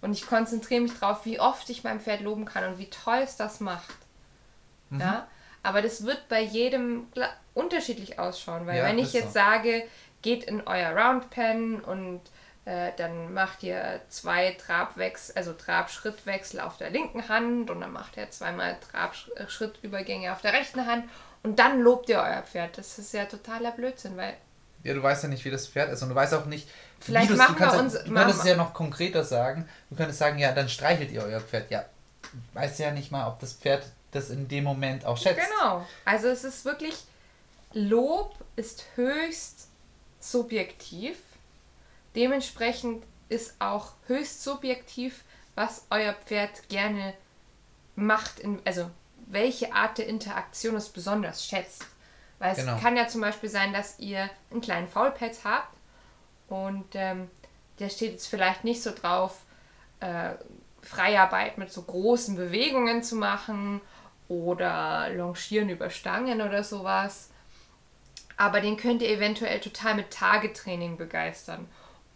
[0.00, 3.20] Und ich konzentriere mich darauf, wie oft ich mein Pferd loben kann und wie toll
[3.22, 3.96] es das macht.
[4.90, 5.00] Mhm.
[5.00, 5.28] Ja?
[5.62, 7.06] Aber das wird bei jedem
[7.52, 9.40] unterschiedlich ausschauen, weil ja, wenn ich jetzt so.
[9.40, 9.86] sage,
[10.22, 12.20] geht in euer Roundpen und
[12.64, 18.16] äh, dann macht ihr zwei Trabwechsel, also Trabschrittwechsel auf der linken Hand und dann macht
[18.16, 21.04] ihr zweimal Trabschrittübergänge auf der rechten Hand
[21.42, 22.76] und dann lobt ihr euer Pferd.
[22.78, 24.34] Das ist ja totaler Blödsinn, weil
[24.82, 26.66] ja, du weißt ja nicht, wie das Pferd ist und du weißt auch nicht,
[27.00, 27.94] Vielleicht machen du, wir uns.
[27.94, 29.68] Du könntest es ja noch konkreter sagen.
[29.88, 31.70] Du könntest sagen, ja, dann streichelt ihr euer Pferd.
[31.70, 31.84] Ja,
[32.54, 35.40] weißt ja nicht mal, ob das Pferd das in dem Moment auch schätzt.
[35.40, 35.86] Genau.
[36.04, 36.94] Also es ist wirklich,
[37.72, 39.68] Lob ist höchst
[40.18, 41.16] subjektiv.
[42.14, 47.14] Dementsprechend ist auch höchst subjektiv, was euer Pferd gerne
[47.94, 48.90] macht, in, also
[49.26, 51.86] welche Art der Interaktion es besonders schätzt.
[52.38, 52.74] Weil genau.
[52.74, 55.76] es kann ja zum Beispiel sein, dass ihr einen kleinen Faulpelz habt
[56.48, 57.30] und ähm,
[57.78, 59.42] der steht jetzt vielleicht nicht so drauf,
[60.00, 60.30] äh,
[60.82, 63.80] Freiarbeit mit so großen Bewegungen zu machen
[64.28, 67.30] oder Longieren über Stangen oder sowas.
[68.36, 71.68] Aber den könnt ihr eventuell total mit Tagetraining begeistern.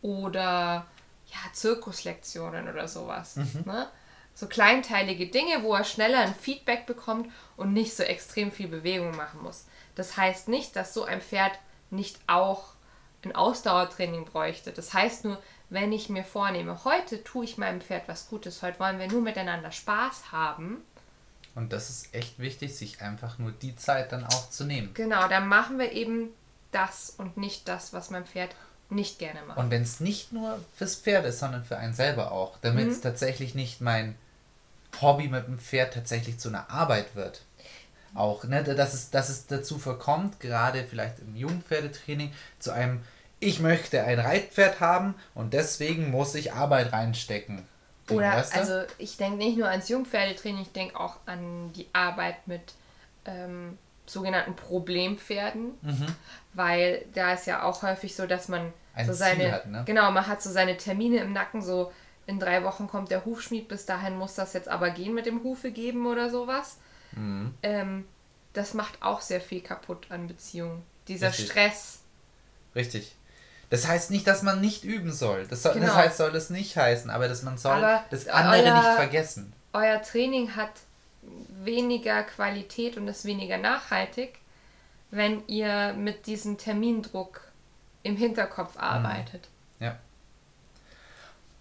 [0.05, 0.87] Oder
[1.27, 3.37] ja, Zirkuslektionen oder sowas.
[3.37, 3.63] Mhm.
[3.65, 3.89] Ne?
[4.35, 9.17] So kleinteilige Dinge, wo er schneller ein Feedback bekommt und nicht so extrem viel Bewegung
[9.17, 9.65] machen muss.
[9.95, 11.53] Das heißt nicht, dass so ein Pferd
[11.91, 12.75] nicht auch
[13.25, 14.73] ein Ausdauertraining bräuchte.
[14.73, 15.41] Das heißt nur,
[15.71, 19.23] wenn ich mir vornehme, heute tue ich meinem Pferd was Gutes, heute wollen wir nur
[19.23, 20.85] miteinander Spaß haben,
[21.55, 24.93] und das ist echt wichtig, sich einfach nur die Zeit dann auch zu nehmen.
[24.95, 26.31] Genau, dann machen wir eben
[26.73, 28.57] das und nicht das, was mein Pferd
[28.91, 29.59] nicht gerne macht.
[29.59, 32.99] Und wenn es nicht nur fürs Pferd ist, sondern für einen selber auch, damit es
[32.99, 33.03] mhm.
[33.03, 34.17] tatsächlich nicht mein
[35.01, 37.43] Hobby mit dem Pferd tatsächlich zu einer Arbeit wird.
[38.15, 43.01] Auch, ne, dass es, dass es dazu verkommt, gerade vielleicht im Jungpferdetraining, zu einem,
[43.41, 47.67] ich möchte ein Reitpferd haben und deswegen muss ich Arbeit reinstecken.
[48.11, 48.55] Oder, du?
[48.57, 52.75] also ich denke nicht nur ans Jungpferdetraining, ich denke auch an die Arbeit mit
[53.25, 56.07] ähm, sogenannten Problempferden, mhm.
[56.53, 59.83] weil da ist ja auch häufig so, dass man Ein so seine, hat, ne?
[59.87, 61.93] genau, man hat so seine Termine im Nacken, so
[62.27, 65.43] in drei Wochen kommt der Hufschmied, bis dahin muss das jetzt aber gehen mit dem
[65.43, 66.79] Hufe geben oder sowas.
[67.13, 67.55] Mhm.
[67.63, 68.05] Ähm,
[68.53, 70.83] das macht auch sehr viel kaputt an Beziehungen.
[71.09, 71.47] Dieser Richtig.
[71.51, 72.01] Stress.
[72.75, 73.17] Richtig.
[73.71, 75.47] Das heißt nicht, dass man nicht üben soll.
[75.47, 75.87] Das, soll, genau.
[75.87, 78.95] das heißt, soll es nicht heißen, aber dass man soll aber das andere euer, nicht
[78.95, 79.53] vergessen.
[79.73, 80.73] Euer Training hat
[81.63, 84.39] weniger Qualität und ist weniger nachhaltig,
[85.11, 87.41] wenn ihr mit diesem Termindruck
[88.03, 88.81] im Hinterkopf mhm.
[88.81, 89.49] arbeitet.
[89.81, 89.99] Ja.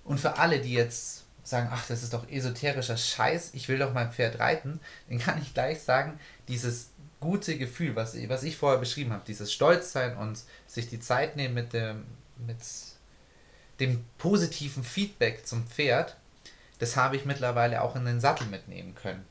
[0.03, 3.93] Und für alle, die jetzt sagen, ach, das ist doch esoterischer Scheiß, ich will doch
[3.93, 8.79] mein Pferd reiten, den kann ich gleich sagen, dieses gute Gefühl, was, was ich vorher
[8.79, 12.05] beschrieben habe, dieses Stolzsein und sich die Zeit nehmen mit dem,
[12.45, 12.57] mit
[13.79, 16.17] dem positiven Feedback zum Pferd,
[16.79, 19.25] das habe ich mittlerweile auch in den Sattel mitnehmen können.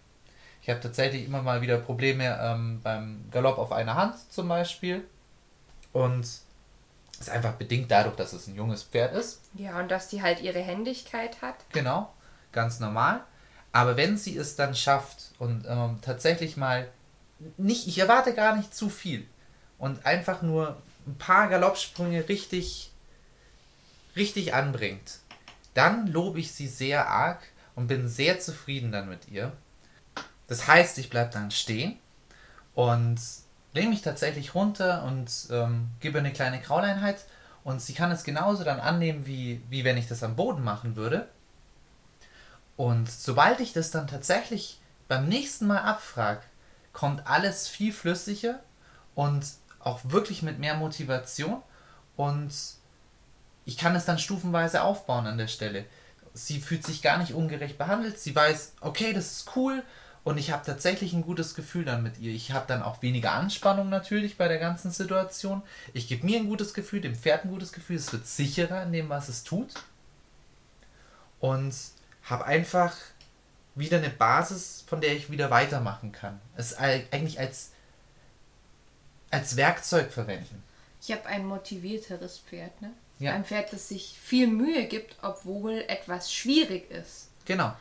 [0.62, 5.04] Ich habe tatsächlich immer mal wieder Probleme ähm, beim Galopp auf einer Hand zum Beispiel.
[5.92, 6.26] Und
[7.22, 9.40] ist einfach bedingt dadurch, dass es ein junges Pferd ist.
[9.54, 11.56] Ja, und dass die halt ihre Händigkeit hat.
[11.72, 12.12] Genau,
[12.52, 13.20] ganz normal.
[13.72, 16.88] Aber wenn sie es dann schafft und ähm, tatsächlich mal
[17.56, 19.26] nicht, ich erwarte gar nicht zu viel
[19.78, 22.92] und einfach nur ein paar Galoppsprünge richtig,
[24.14, 25.18] richtig anbringt,
[25.74, 27.40] dann lobe ich sie sehr arg
[27.74, 29.52] und bin sehr zufrieden dann mit ihr.
[30.52, 31.98] Das heißt, ich bleibe dann stehen
[32.74, 33.18] und
[33.72, 37.24] lehne mich tatsächlich runter und ähm, gebe eine kleine Krauleinheit
[37.64, 40.94] und sie kann es genauso dann annehmen, wie, wie wenn ich das am Boden machen
[40.94, 41.26] würde.
[42.76, 46.42] Und sobald ich das dann tatsächlich beim nächsten Mal abfrage,
[46.92, 48.60] kommt alles viel flüssiger
[49.14, 49.46] und
[49.80, 51.62] auch wirklich mit mehr Motivation
[52.14, 52.52] und
[53.64, 55.86] ich kann es dann stufenweise aufbauen an der Stelle.
[56.34, 59.82] Sie fühlt sich gar nicht ungerecht behandelt, sie weiß, okay, das ist cool
[60.24, 62.32] und ich habe tatsächlich ein gutes Gefühl dann mit ihr.
[62.32, 65.62] Ich habe dann auch weniger Anspannung natürlich bei der ganzen Situation.
[65.94, 68.92] Ich gebe mir ein gutes Gefühl, dem Pferd ein gutes Gefühl, es wird sicherer in
[68.92, 69.74] dem, was es tut.
[71.40, 71.74] Und
[72.22, 72.94] habe einfach
[73.74, 76.40] wieder eine Basis, von der ich wieder weitermachen kann.
[76.56, 77.72] Es eigentlich als,
[79.30, 80.62] als Werkzeug verwenden.
[81.00, 82.92] Ich habe ein motivierteres Pferd, ne?
[83.18, 83.34] Ja.
[83.34, 87.28] Ein Pferd, das sich viel Mühe gibt, obwohl etwas schwierig ist.
[87.44, 87.74] Genau.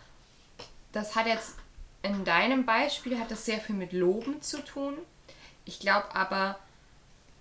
[0.92, 1.56] Das hat jetzt
[2.04, 4.96] in deinem Beispiel hat das sehr viel mit Loben zu tun.
[5.66, 6.58] Ich glaube aber,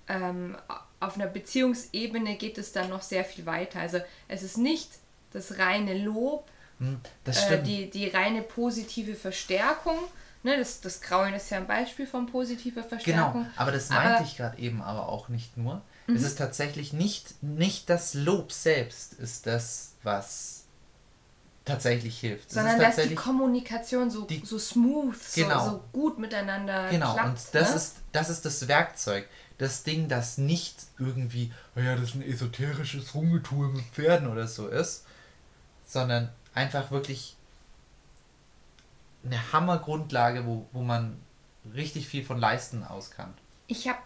[0.08, 0.56] ähm,
[1.00, 3.80] auf einer Beziehungsebene geht es dann noch sehr viel weiter.
[3.80, 4.90] Also es ist nicht
[5.32, 6.46] das reine Lob,
[6.78, 9.98] hm, äh, die, die reine positive Verstärkung.
[10.42, 13.42] Ne, das, das Grauen ist ja ein Beispiel von positiver Verstärkung.
[13.42, 15.82] Genau, aber das meinte aber, ich gerade eben aber auch nicht nur.
[16.06, 16.16] Mhm.
[16.16, 20.59] Es ist tatsächlich nicht, nicht das Lob selbst, ist das, was
[21.70, 22.46] tatsächlich hilft.
[22.46, 25.64] Das Sondern dass die Kommunikation so, die, so smooth, genau.
[25.64, 27.76] so, so, gut miteinander Genau, klappt, und das, ne?
[27.76, 29.28] ist, das ist das Werkzeug.
[29.58, 34.46] Das Ding, das nicht irgendwie, oh ja, das ist ein esoterisches Rumgetue mit Pferden oder
[34.46, 35.04] so ist,
[35.86, 37.36] sondern einfach wirklich
[39.24, 41.20] eine Hammergrundlage, wo, wo man
[41.74, 43.34] richtig viel von leisten aus kann.
[43.66, 43.98] Ich habe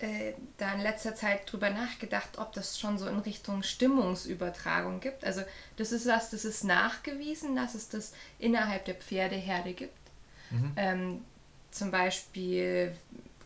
[0.00, 5.24] äh, da in letzter Zeit drüber nachgedacht, ob das schon so in Richtung Stimmungsübertragung gibt.
[5.24, 5.42] Also
[5.76, 9.98] das ist was, das ist nachgewiesen, dass es das innerhalb der Pferdeherde gibt.
[10.50, 10.72] Mhm.
[10.76, 11.24] Ähm,
[11.70, 12.94] zum Beispiel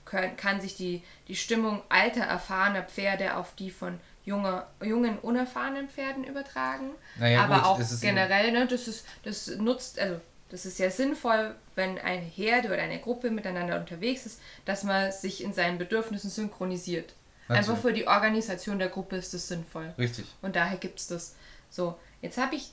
[0.04, 5.88] können, kann sich die, die Stimmung alter, erfahrener Pferde auf die von junger, jungen, unerfahrenen
[5.88, 6.90] Pferden übertragen.
[7.18, 10.20] Naja, Aber gut, auch generell, ne, das, ist, das nutzt, also
[10.52, 15.10] das ist ja sinnvoll, wenn eine Herde oder eine Gruppe miteinander unterwegs ist, dass man
[15.10, 17.14] sich in seinen Bedürfnissen synchronisiert.
[17.48, 17.72] Also.
[17.72, 19.94] Einfach für die Organisation der Gruppe ist das sinnvoll.
[19.96, 20.26] Richtig.
[20.42, 21.36] Und daher gibt es das.
[21.70, 22.70] So, jetzt habe ich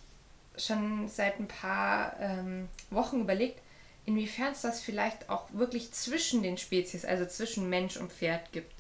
[0.58, 3.62] schon seit ein paar ähm, Wochen überlegt,
[4.06, 8.74] inwiefern es das vielleicht auch wirklich zwischen den Spezies, also zwischen Mensch und Pferd gibt.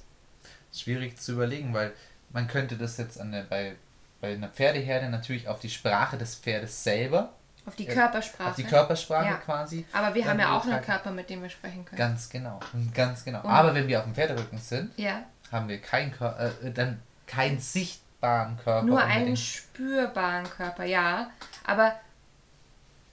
[0.73, 1.93] Schwierig zu überlegen, weil
[2.31, 3.75] man könnte das jetzt an der, bei,
[4.19, 7.33] bei einer Pferdeherde natürlich auf die Sprache des Pferdes selber
[7.69, 8.49] auf die Körpersprache.
[8.49, 9.35] Auf die Körpersprache ja.
[9.35, 9.85] quasi.
[9.93, 11.99] Aber wir haben ja auch einen Körper, mit dem wir sprechen können.
[11.99, 12.59] Ganz genau.
[12.95, 13.41] Ganz genau.
[13.41, 15.21] Und Aber wenn wir auf dem Pferderücken sind, ja.
[15.51, 18.87] haben wir keinen Körper, äh, dann keinen sichtbaren Körper.
[18.87, 19.27] Nur unbedingt.
[19.27, 21.29] einen spürbaren Körper, ja.
[21.63, 21.93] Aber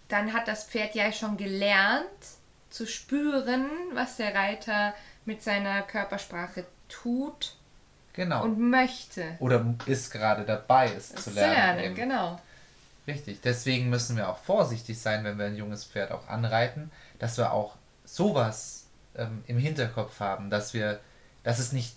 [0.08, 2.06] dann hat das Pferd ja schon gelernt
[2.70, 4.94] zu spüren, was der Reiter
[5.26, 7.56] mit seiner Körpersprache tut.
[8.14, 8.44] Genau.
[8.44, 9.36] Und möchte.
[9.38, 11.52] Oder ist gerade dabei, es zu lernen.
[11.52, 12.40] Zu lernen, genau.
[13.06, 13.40] Richtig.
[13.42, 17.52] Deswegen müssen wir auch vorsichtig sein, wenn wir ein junges Pferd auch anreiten, dass wir
[17.52, 21.00] auch sowas ähm, im Hinterkopf haben, dass wir,
[21.42, 21.96] dass es nicht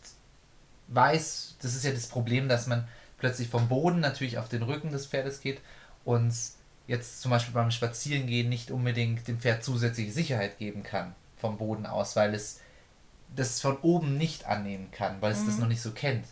[0.87, 4.91] weiß, das ist ja das Problem, dass man plötzlich vom Boden natürlich auf den Rücken
[4.91, 5.61] des Pferdes geht
[6.05, 6.33] und
[6.87, 11.85] jetzt zum Beispiel beim Spazierengehen nicht unbedingt dem Pferd zusätzliche Sicherheit geben kann vom Boden
[11.85, 12.59] aus, weil es
[13.35, 15.45] das von oben nicht annehmen kann, weil es mhm.
[15.47, 16.25] das noch nicht so kennt.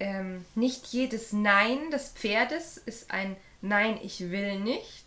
[0.00, 5.04] Ähm, nicht jedes Nein des Pferdes ist ein Nein, ich will nicht,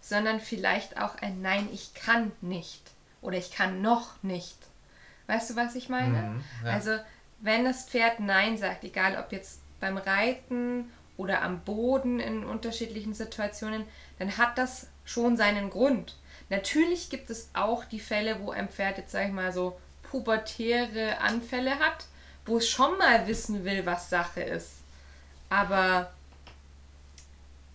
[0.00, 2.82] sondern vielleicht auch ein Nein, ich kann nicht
[3.20, 4.56] oder ich kann noch nicht.
[5.26, 6.22] Weißt du, was ich meine?
[6.22, 6.72] Mhm, ja.
[6.72, 6.98] Also,
[7.40, 13.14] wenn das Pferd Nein sagt, egal ob jetzt beim Reiten oder am Boden in unterschiedlichen
[13.14, 13.84] Situationen,
[14.18, 16.16] dann hat das schon seinen Grund.
[16.48, 21.20] Natürlich gibt es auch die Fälle, wo ein Pferd jetzt, sag ich mal, so pubertäre
[21.20, 22.06] Anfälle hat,
[22.46, 24.78] wo es schon mal wissen will, was Sache ist.
[25.50, 26.10] Aber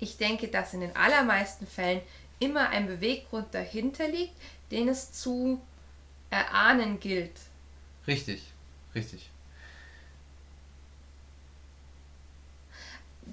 [0.03, 2.01] ich denke, dass in den allermeisten Fällen
[2.39, 4.35] immer ein Beweggrund dahinter liegt,
[4.69, 5.61] den es zu
[6.29, 7.31] erahnen gilt.
[8.05, 8.43] Richtig,
[8.93, 9.29] richtig.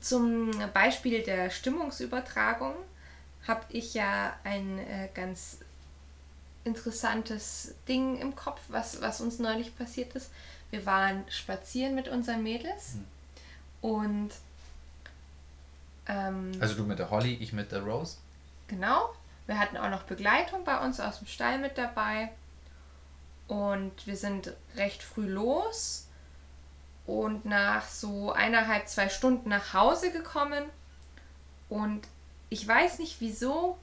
[0.01, 2.75] Zum Beispiel der Stimmungsübertragung
[3.47, 5.59] habe ich ja ein äh, ganz
[6.65, 10.31] interessantes Ding im Kopf, was, was uns neulich passiert ist.
[10.71, 13.05] Wir waren spazieren mit unseren Mädels Hm.
[13.81, 14.31] und
[16.07, 18.17] ähm, Also du mit der Holly, ich mit der Rose.
[18.69, 19.15] Genau.
[19.47, 22.31] Wir hatten auch noch Begleitung bei uns aus dem Stall mit dabei.
[23.49, 26.07] Und wir sind recht früh los
[27.07, 30.65] und nach so eineinhalb, zwei Stunden nach Hause gekommen.
[31.69, 32.07] Und
[32.49, 33.77] ich weiß nicht wieso,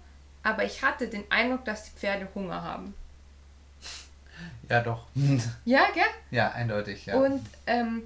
[0.44, 2.94] aber ich hatte den Eindruck, dass die Pferde Hunger haben.
[4.70, 5.08] Ja, doch.
[5.66, 6.04] Ja, gell?
[6.30, 7.16] ja, eindeutig, ja.
[7.16, 8.04] Und ähm,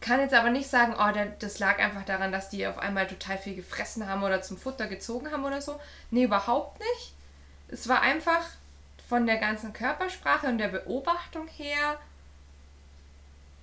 [0.00, 3.06] kann jetzt aber nicht sagen, oh, da- das lag einfach daran, dass die auf einmal
[3.06, 5.78] total viel gefressen haben oder zum Futter gezogen haben oder so.
[6.10, 7.14] Nee, überhaupt nicht.
[7.68, 8.42] Es war einfach
[9.08, 11.98] von der ganzen Körpersprache und der Beobachtung her,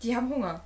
[0.03, 0.61] die haben Hunger.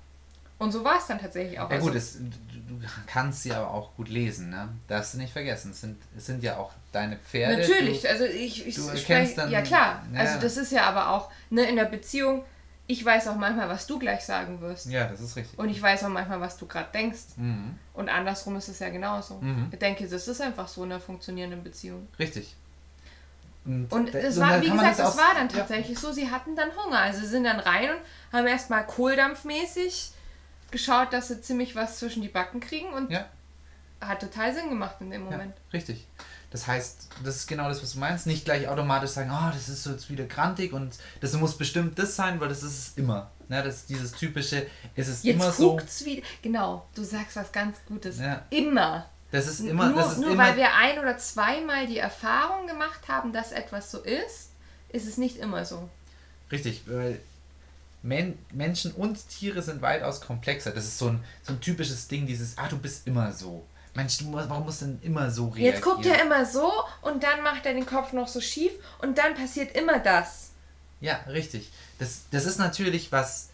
[0.59, 1.69] Und so war es dann tatsächlich auch.
[1.69, 4.69] ja Also, gut, es, du, kannst sie aber auch gut lesen, ne?
[4.87, 5.71] Darfst du nicht vergessen.
[5.71, 7.57] Es sind, es sind ja auch deine Pferde.
[7.61, 10.03] Natürlich, Du, also ich, ich du spreche- dann- ja klar.
[10.13, 10.19] Ja.
[10.19, 12.43] Also das ist ja aber auch ne, in der Beziehung.
[12.87, 14.87] Ich weiß auch manchmal, was du gleich sagen wirst.
[14.87, 15.57] ja, das ist richtig.
[15.57, 17.37] Und ich weiß auch manchmal, was du gerade denkst.
[17.37, 17.77] Mhm.
[17.93, 19.35] Und andersrum ist es ja genauso.
[19.35, 19.69] Mhm.
[19.71, 22.07] Ich denke, das ist einfach so in einer funktionierenden Beziehung.
[22.19, 22.55] Richtig.
[23.63, 25.57] Und da- das und war, dann wie gesagt, aus- war dann ja.
[25.59, 26.11] tatsächlich so.
[26.11, 26.99] Sie hatten dann Hunger.
[26.99, 30.11] Also sie sind dann rein und haben erstmal kohldampfmäßig
[30.71, 33.25] geschaut, dass sie ziemlich was zwischen die Backen kriegen und Ja,
[34.01, 35.53] hat total Sinn gemacht in dem ja, Moment.
[35.71, 36.07] richtig.
[36.51, 38.27] Das heißt, das ist genau das, was du meinst.
[38.27, 41.97] Nicht gleich automatisch sagen, oh, das ist so jetzt wieder krantig und das muss bestimmt
[41.97, 43.31] das sein, weil das ist es immer.
[43.47, 45.79] Ne, das ist dieses typische, es ist Jetzt immer so.
[46.05, 46.21] wieder.
[46.41, 48.19] Genau, du sagst was ganz Gutes.
[48.19, 48.45] Ja.
[48.49, 49.09] Immer.
[49.31, 52.67] Das ist immer, nur das ist nur immer weil wir ein oder zweimal die Erfahrung
[52.67, 54.49] gemacht haben, dass etwas so ist,
[54.89, 55.89] ist es nicht immer so.
[56.51, 57.19] Richtig, weil
[58.03, 60.71] Men Menschen und Tiere sind weitaus komplexer.
[60.71, 63.65] Das ist so ein, so ein typisches Ding, dieses, ah, du bist immer so.
[63.93, 65.73] Mensch, du, warum musst du denn immer so reagieren?
[65.73, 69.17] Jetzt guckt er immer so und dann macht er den Kopf noch so schief und
[69.17, 70.51] dann passiert immer das.
[71.01, 71.69] Ja, richtig.
[71.99, 73.49] Das, das ist natürlich was,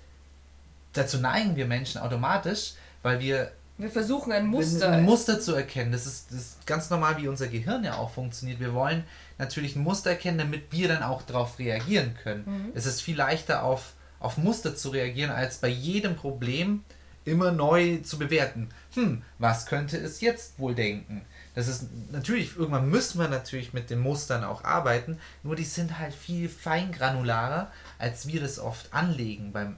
[0.93, 4.91] dazu neigen wir Menschen automatisch, weil wir Wir versuchen ein Muster.
[4.91, 5.91] ein Muster zu erkennen.
[5.91, 8.60] Das ist, das ist ganz normal, wie unser Gehirn ja auch funktioniert.
[8.60, 9.06] Wir wollen
[9.38, 12.43] natürlich ein Muster erkennen, damit wir dann auch darauf reagieren können.
[12.45, 12.71] Mhm.
[12.76, 16.84] Es ist viel leichter auf, auf Muster zu reagieren, als bei jedem Problem
[17.23, 18.69] immer neu zu bewerten.
[18.97, 21.23] Hm, was könnte es jetzt wohl denken?
[21.53, 25.99] Das ist natürlich, irgendwann müssen wir natürlich mit den Mustern auch arbeiten, nur die sind
[25.99, 29.77] halt viel feingranularer, als wir das oft anlegen beim,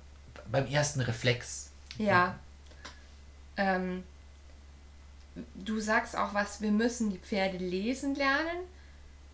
[0.50, 1.70] beim ersten Reflex.
[1.98, 2.40] Ja.
[3.58, 4.06] Ähm,
[5.56, 8.60] du sagst auch was, wir müssen die Pferde lesen lernen.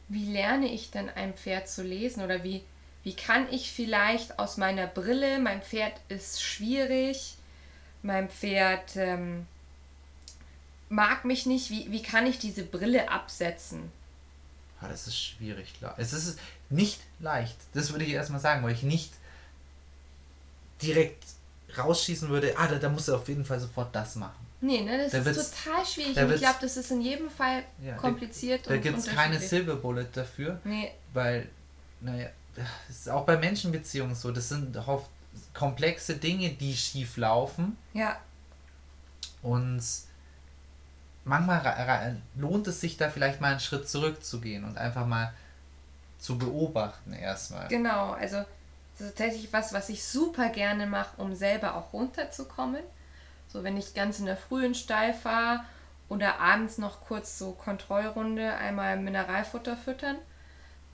[0.10, 2.24] Wie lerne ich denn ein Pferd zu lesen?
[2.24, 2.64] Oder wie,
[3.04, 7.36] wie kann ich vielleicht aus meiner Brille, mein Pferd ist schwierig,
[8.02, 9.46] mein Pferd ähm,
[10.90, 13.92] mag mich nicht, wie, wie kann ich diese Brille absetzen?
[14.82, 15.96] Ah, das ist schwierig, klar.
[15.98, 16.38] Es ist
[16.70, 17.56] nicht leicht.
[17.74, 19.14] Das würde ich erstmal sagen, weil ich nicht
[20.82, 21.24] direkt
[21.78, 24.46] rausschießen würde, ah, da, da musst du auf jeden Fall sofort das machen.
[24.62, 26.14] Nee, ne, das Da ist total schwierig.
[26.16, 28.98] da Und ich glaube, das ist in jedem Fall Ja, da- kompliziert Da und gibt
[28.98, 29.40] es keine.
[29.40, 31.50] Silver Bullet dafür, Nee, weil,
[32.02, 32.30] naja,
[32.90, 34.32] es ist auch bei Menschenbeziehungen so.
[34.32, 35.10] Das sind oft
[35.54, 38.18] komplexe Dinge, die schief laufen ja,
[39.42, 39.84] und
[41.26, 45.34] manchmal lohnt es sich da vielleicht mal einen Schritt zurückzugehen und einfach mal
[46.20, 47.68] zu beobachten erstmal.
[47.68, 48.38] Genau, also
[48.98, 52.84] das ist tatsächlich was, was ich super gerne mache, um selber auch runterzukommen.
[53.48, 55.62] So, wenn ich ganz in der frühen Stall fahre
[56.08, 60.18] oder abends noch kurz so Kontrollrunde einmal Mineralfutter füttern,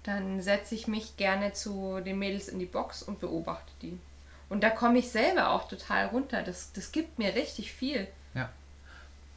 [0.03, 3.99] dann setze ich mich gerne zu den Mädels in die Box und beobachte die.
[4.49, 6.41] Und da komme ich selber auch total runter.
[6.41, 8.07] Das, das gibt mir richtig viel.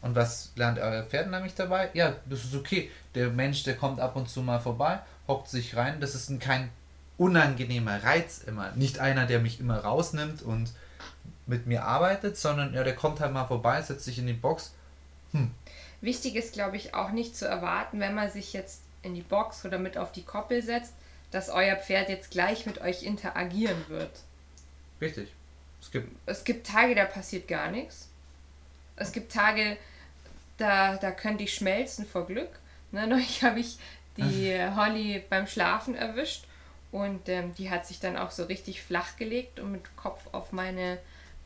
[0.04, 1.88] Und was lernt euer Pferd nämlich dabei?
[1.94, 2.90] Ja, das ist okay.
[3.14, 5.98] Der Mensch, der kommt ab und zu mal vorbei, hockt sich rein.
[5.98, 6.68] Das ist ein, kein
[7.16, 8.70] unangenehmer Reiz immer.
[8.72, 10.72] Nicht einer, der mich immer rausnimmt und
[11.46, 14.74] mit mir arbeitet, sondern ja, der kommt halt mal vorbei, setzt sich in die Box.
[16.02, 19.64] Wichtig ist, glaube ich, auch nicht zu erwarten, wenn man sich jetzt in die Box
[19.64, 20.92] oder mit auf die Koppel setzt,
[21.30, 24.20] dass euer Pferd jetzt gleich mit euch interagieren wird.
[25.00, 25.32] Richtig.
[25.80, 26.14] Es gibt.
[26.26, 28.08] Es gibt Tage, da passiert gar nichts.
[28.96, 29.78] Es gibt Tage,
[30.58, 32.50] da, da könnte ich schmelzen vor Glück.
[32.92, 33.78] Ne, neulich habe ich
[34.16, 36.44] die Holly beim Schlafen erwischt
[36.92, 40.52] und ähm, die hat sich dann auch so richtig flach gelegt und mit Kopf auf
[40.52, 40.98] meine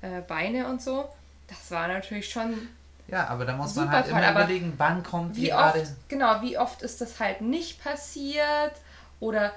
[0.03, 1.09] äh, Beine und so.
[1.49, 2.69] Das war natürlich schon
[3.07, 5.97] Ja, aber da muss man halt toll, immer aber überlegen, wann kommt die gerade.
[6.09, 8.73] genau, wie oft ist das halt nicht passiert?
[9.21, 9.53] Oder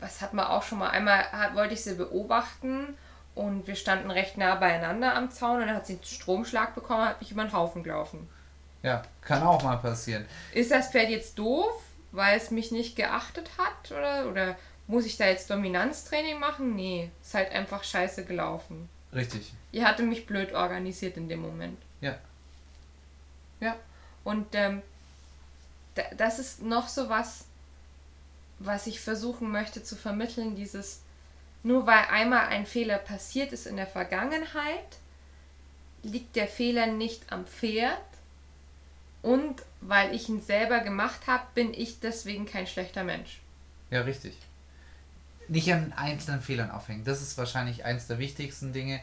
[0.00, 0.90] was hat man auch schon mal?
[0.90, 2.96] Einmal hat, wollte ich sie beobachten
[3.34, 7.06] und wir standen recht nah beieinander am Zaun und dann hat sie einen Stromschlag bekommen,
[7.08, 8.28] hat mich über den Haufen gelaufen.
[8.82, 10.26] Ja, kann auch mal passieren.
[10.52, 11.80] Ist das Pferd jetzt doof,
[12.10, 13.90] weil es mich nicht geachtet hat?
[13.92, 14.56] Oder, oder
[14.86, 16.74] Muss ich da jetzt Dominanztraining machen?
[16.74, 18.88] Nee, ist halt einfach scheiße gelaufen.
[19.14, 19.52] Richtig.
[19.70, 21.78] Ihr hatte mich blöd organisiert in dem Moment.
[22.00, 22.16] Ja.
[23.60, 23.76] Ja.
[24.24, 24.82] Und ähm,
[25.94, 27.44] da, das ist noch so was,
[28.58, 31.02] was ich versuchen möchte zu vermitteln, dieses,
[31.62, 34.98] nur weil einmal ein Fehler passiert ist in der Vergangenheit,
[36.02, 37.98] liegt der Fehler nicht am Pferd.
[39.22, 43.40] Und weil ich ihn selber gemacht habe, bin ich deswegen kein schlechter Mensch.
[43.90, 44.36] Ja, richtig.
[45.48, 47.04] Nicht an einzelnen Fehlern aufhängen.
[47.04, 49.00] Das ist wahrscheinlich eins der wichtigsten Dinge,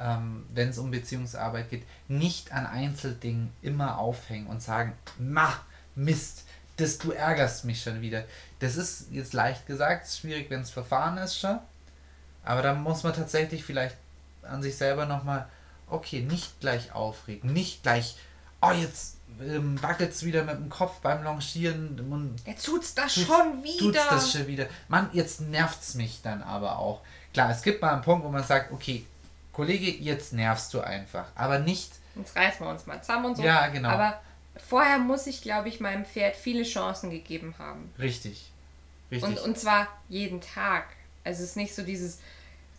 [0.00, 1.84] ähm, wenn es um Beziehungsarbeit geht.
[2.08, 5.52] Nicht an Einzeldingen immer aufhängen und sagen, ma,
[5.94, 6.44] Mist,
[6.76, 8.24] das, du ärgerst mich schon wieder.
[8.60, 11.58] Das ist jetzt leicht gesagt, schwierig, wenn es verfahren ist schon.
[12.44, 13.96] Aber da muss man tatsächlich vielleicht
[14.42, 15.48] an sich selber nochmal,
[15.88, 18.16] okay, nicht gleich aufregen, nicht gleich,
[18.62, 21.98] oh, jetzt ähm, wackelt es wieder mit dem Kopf beim Longieren.
[22.10, 23.78] Und jetzt tut's das tut's, schon wieder.
[23.78, 24.66] Tut's das schon wieder.
[24.88, 27.02] Mann, jetzt nervt es mich dann aber auch.
[27.32, 29.04] Klar, es gibt mal einen Punkt, wo man sagt, okay,
[29.52, 31.26] Kollege, jetzt nervst du einfach.
[31.34, 31.92] Aber nicht.
[32.14, 33.42] Jetzt reißen wir uns mal zusammen und so.
[33.42, 33.90] Ja, genau.
[33.90, 34.20] Aber
[34.68, 37.92] vorher muss ich, glaube ich, meinem Pferd viele Chancen gegeben haben.
[37.98, 38.50] Richtig.
[39.10, 39.28] Richtig.
[39.28, 40.84] Und, und zwar jeden Tag.
[41.24, 42.18] Also es ist nicht so dieses,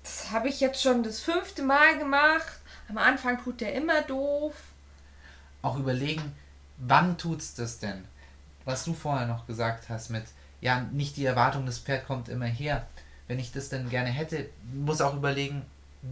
[0.03, 2.59] das habe ich jetzt schon das fünfte Mal gemacht.
[2.89, 4.53] Am Anfang tut der immer doof.
[5.61, 6.21] Auch überlegen,
[6.77, 8.03] wann tut's das denn?
[8.65, 10.23] Was du vorher noch gesagt hast mit,
[10.61, 12.85] ja, nicht die Erwartung, das Pferd kommt immer her.
[13.27, 15.63] Wenn ich das denn gerne hätte, muss auch überlegen,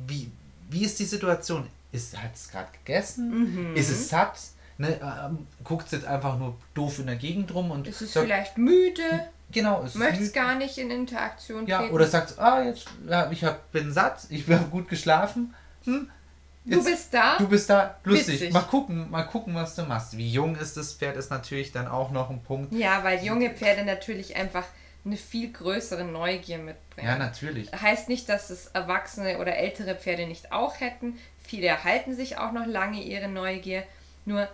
[0.07, 0.31] wie,
[0.69, 1.67] wie ist die Situation?
[2.17, 3.69] hat es gerade gegessen?
[3.69, 3.75] Mhm.
[3.75, 4.37] Ist es satt?
[4.77, 8.13] Ne, ähm, guckt es jetzt einfach nur doof in der Gegend rum und ist es
[8.13, 9.01] sagt, vielleicht müde?
[9.51, 11.93] Genau, ist möchte es gar nicht in Interaktion ja, treten.
[11.93, 15.55] oder sagt, ah jetzt ja, ich hab, bin satt, ich bin gut geschlafen.
[15.85, 16.11] Hm,
[16.67, 17.37] Jetzt, du bist da.
[17.37, 17.97] Du bist da.
[18.03, 18.35] Lustig.
[18.35, 18.53] Witzig.
[18.53, 20.17] Mal gucken, mal gucken, was du machst.
[20.17, 22.73] Wie jung ist das Pferd, ist natürlich dann auch noch ein Punkt.
[22.73, 24.65] Ja, weil junge Pferde natürlich einfach
[25.05, 27.07] eine viel größere Neugier mitbringen.
[27.07, 27.71] Ja, natürlich.
[27.71, 31.17] Heißt nicht, dass es erwachsene oder ältere Pferde nicht auch hätten.
[31.41, 33.83] Viele erhalten sich auch noch lange ihre Neugier.
[34.25, 34.49] Nur,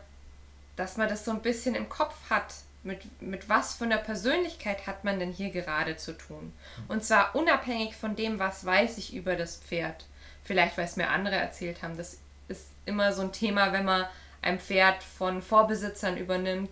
[0.75, 2.53] dass man das so ein bisschen im Kopf hat.
[2.83, 6.51] Mit, mit was von der Persönlichkeit hat man denn hier gerade zu tun?
[6.89, 10.05] Und zwar unabhängig von dem, was weiß ich über das Pferd
[10.43, 11.97] vielleicht weil es mir andere erzählt haben.
[11.97, 12.17] Das
[12.47, 14.05] ist immer so ein Thema, wenn man
[14.41, 16.71] ein Pferd von Vorbesitzern übernimmt,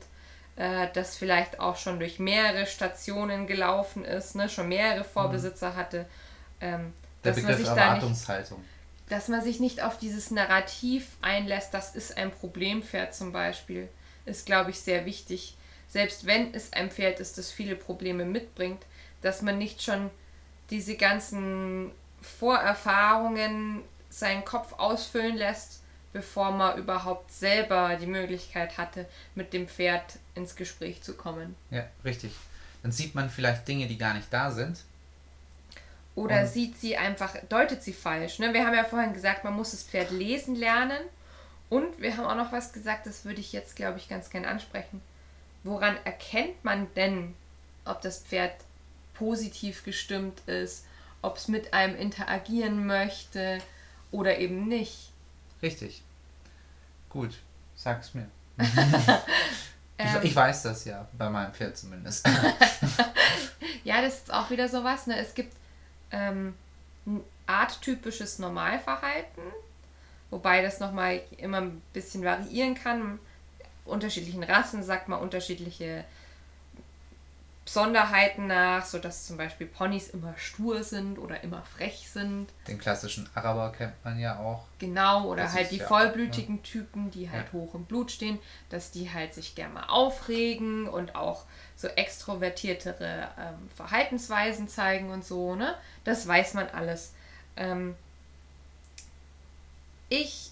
[0.58, 5.76] äh, das vielleicht auch schon durch mehrere Stationen gelaufen ist, ne, schon mehrere Vorbesitzer mhm.
[5.76, 6.06] hatte.
[6.60, 6.94] Ähm,
[7.24, 8.58] Der dass Begriff man sich Erwartungshaltung.
[8.58, 13.32] Da nicht, dass man sich nicht auf dieses Narrativ einlässt, das ist ein Problempferd zum
[13.32, 13.90] Beispiel,
[14.26, 15.56] ist, glaube ich, sehr wichtig.
[15.88, 18.86] Selbst wenn es ein Pferd ist, das viele Probleme mitbringt,
[19.22, 20.10] dass man nicht schon
[20.70, 21.92] diese ganzen
[22.22, 25.82] Vorerfahrungen seinen Kopf ausfüllen lässt,
[26.14, 29.06] bevor man überhaupt selber die Möglichkeit hatte,
[29.36, 31.56] mit dem Pferd ins Gespräch zu kommen.
[31.70, 32.34] Ja, richtig.
[32.84, 34.84] Dann sieht man vielleicht Dinge, die gar nicht da sind.
[36.14, 38.40] Oder sieht sie einfach, deutet sie falsch.
[38.40, 38.54] Ne?
[38.54, 41.00] Wir haben ja vorhin gesagt, man muss das Pferd lesen lernen.
[41.70, 44.44] Und wir haben auch noch was gesagt, das würde ich jetzt, glaube ich, ganz gern
[44.44, 45.02] ansprechen.
[45.64, 47.34] Woran erkennt man denn,
[47.86, 48.54] ob das Pferd
[49.14, 50.86] positiv gestimmt ist
[51.22, 53.60] ob es mit einem interagieren möchte
[54.12, 55.12] oder eben nicht.
[55.62, 56.02] Richtig.
[57.10, 57.38] Gut,
[57.76, 58.28] sag's mir.
[58.58, 58.68] ich,
[59.98, 62.28] ähm, ich, weiß das ja, bei meinem Pferd zumindest.
[63.84, 65.08] ja, das ist auch wieder sowas.
[65.08, 65.18] Ne?
[65.18, 65.56] Es gibt
[66.12, 66.56] ähm,
[67.06, 69.44] ein arttypisches Normalverhalten,
[70.30, 73.20] wobei das nochmal immer ein bisschen variieren kann.
[73.86, 76.06] Unterschiedlichen Rassen sagt man unterschiedliche
[77.72, 82.50] Besonderheiten nach, sodass zum Beispiel Ponys immer stur sind oder immer frech sind.
[82.68, 84.66] Den klassischen Araber kennt man ja auch.
[84.78, 86.64] Genau, oder das halt die vollblütigen auch, ne?
[86.64, 87.54] Typen, die halt ja.
[87.54, 91.46] hoch im Blut stehen, dass die halt sich gerne mal aufregen und auch
[91.78, 95.76] so extrovertiertere ähm, Verhaltensweisen zeigen und so, ne?
[96.04, 97.14] Das weiß man alles.
[97.56, 97.96] Ähm,
[100.10, 100.52] ich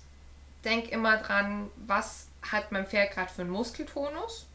[0.64, 4.46] denke immer dran, was hat mein Pferd gerade für einen Muskeltonus?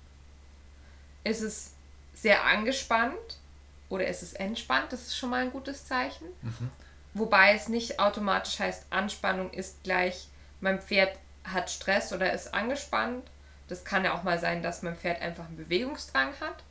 [1.24, 1.73] Ist es
[2.24, 3.38] sehr angespannt
[3.90, 6.24] oder ist es entspannt, das ist schon mal ein gutes Zeichen.
[6.40, 6.70] Mhm.
[7.12, 10.28] Wobei es nicht automatisch heißt, Anspannung ist gleich,
[10.62, 13.24] mein Pferd hat Stress oder ist angespannt.
[13.68, 16.64] Das kann ja auch mal sein, dass mein Pferd einfach einen Bewegungsdrang hat.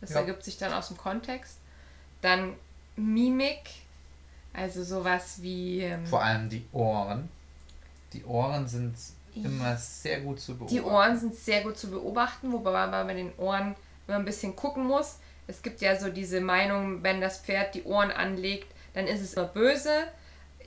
[0.00, 0.20] Das ja.
[0.20, 1.58] ergibt sich dann aus dem Kontext.
[2.22, 2.54] Dann
[2.94, 3.68] Mimik,
[4.52, 5.80] also sowas wie.
[5.80, 7.28] Ähm, Vor allem die Ohren.
[8.12, 8.94] Die Ohren sind
[9.34, 10.76] immer sehr gut zu beobachten.
[10.76, 13.74] Die Ohren sind sehr gut zu beobachten, wobei man bei den Ohren
[14.08, 15.18] wenn man ein bisschen gucken muss.
[15.46, 19.34] Es gibt ja so diese Meinung, wenn das Pferd die Ohren anlegt, dann ist es
[19.34, 19.92] immer böse.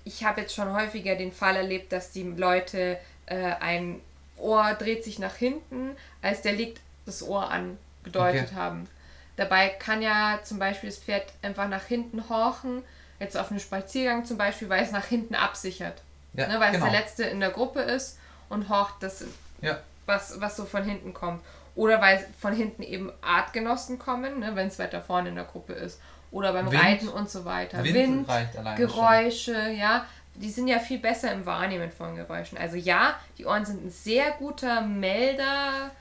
[0.05, 3.99] Ich habe jetzt schon häufiger den Fall erlebt, dass die Leute äh, ein
[4.37, 8.55] Ohr dreht sich nach hinten, als der legt das Ohr an gedeutet okay.
[8.55, 8.87] haben.
[9.35, 12.83] Dabei kann ja zum Beispiel das Pferd einfach nach hinten horchen,
[13.19, 16.01] jetzt auf einem Spaziergang zum Beispiel, weil es nach hinten absichert.
[16.33, 16.85] Ja, ne, weil genau.
[16.85, 18.17] es der Letzte in der Gruppe ist
[18.49, 19.23] und horcht das,
[19.61, 19.79] ja.
[20.05, 21.41] was, was so von hinten kommt.
[21.75, 25.73] Oder weil von hinten eben Artgenossen kommen, ne, wenn es weiter vorne in der Gruppe
[25.73, 25.99] ist.
[26.31, 27.83] Oder beim Wind, Reiten und so weiter.
[27.83, 29.77] Wind, Wind Geräusche, schon.
[29.77, 30.05] ja.
[30.35, 32.57] Die sind ja viel besser im Wahrnehmen von Geräuschen.
[32.57, 35.91] Also ja, die Ohren sind ein sehr guter Melder.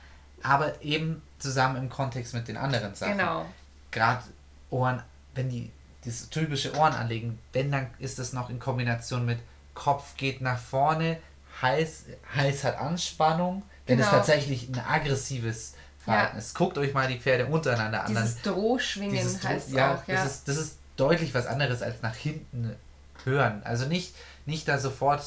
[0.41, 3.17] Aber eben zusammen im Kontext mit den anderen Sachen.
[3.17, 3.45] Genau.
[3.91, 4.23] Gerade
[4.69, 5.03] Ohren,
[5.35, 5.69] wenn die
[6.05, 9.39] das typische Ohren anlegen, wenn dann ist das noch in Kombination mit
[9.73, 11.17] Kopf geht nach vorne,
[11.61, 12.05] Hals,
[12.35, 14.09] Hals hat Anspannung, wenn genau.
[14.09, 15.73] es tatsächlich ein aggressives
[16.03, 16.39] Verhalten ja.
[16.39, 16.55] ist.
[16.55, 18.07] Guckt euch mal die Pferde untereinander an.
[18.07, 20.15] Dieses Drohschwingen dieses heißt ja, auch, ja.
[20.15, 22.75] Das ist, das ist deutlich was anderes als nach hinten
[23.23, 23.61] hören.
[23.63, 24.15] Also nicht,
[24.45, 25.23] nicht da sofort,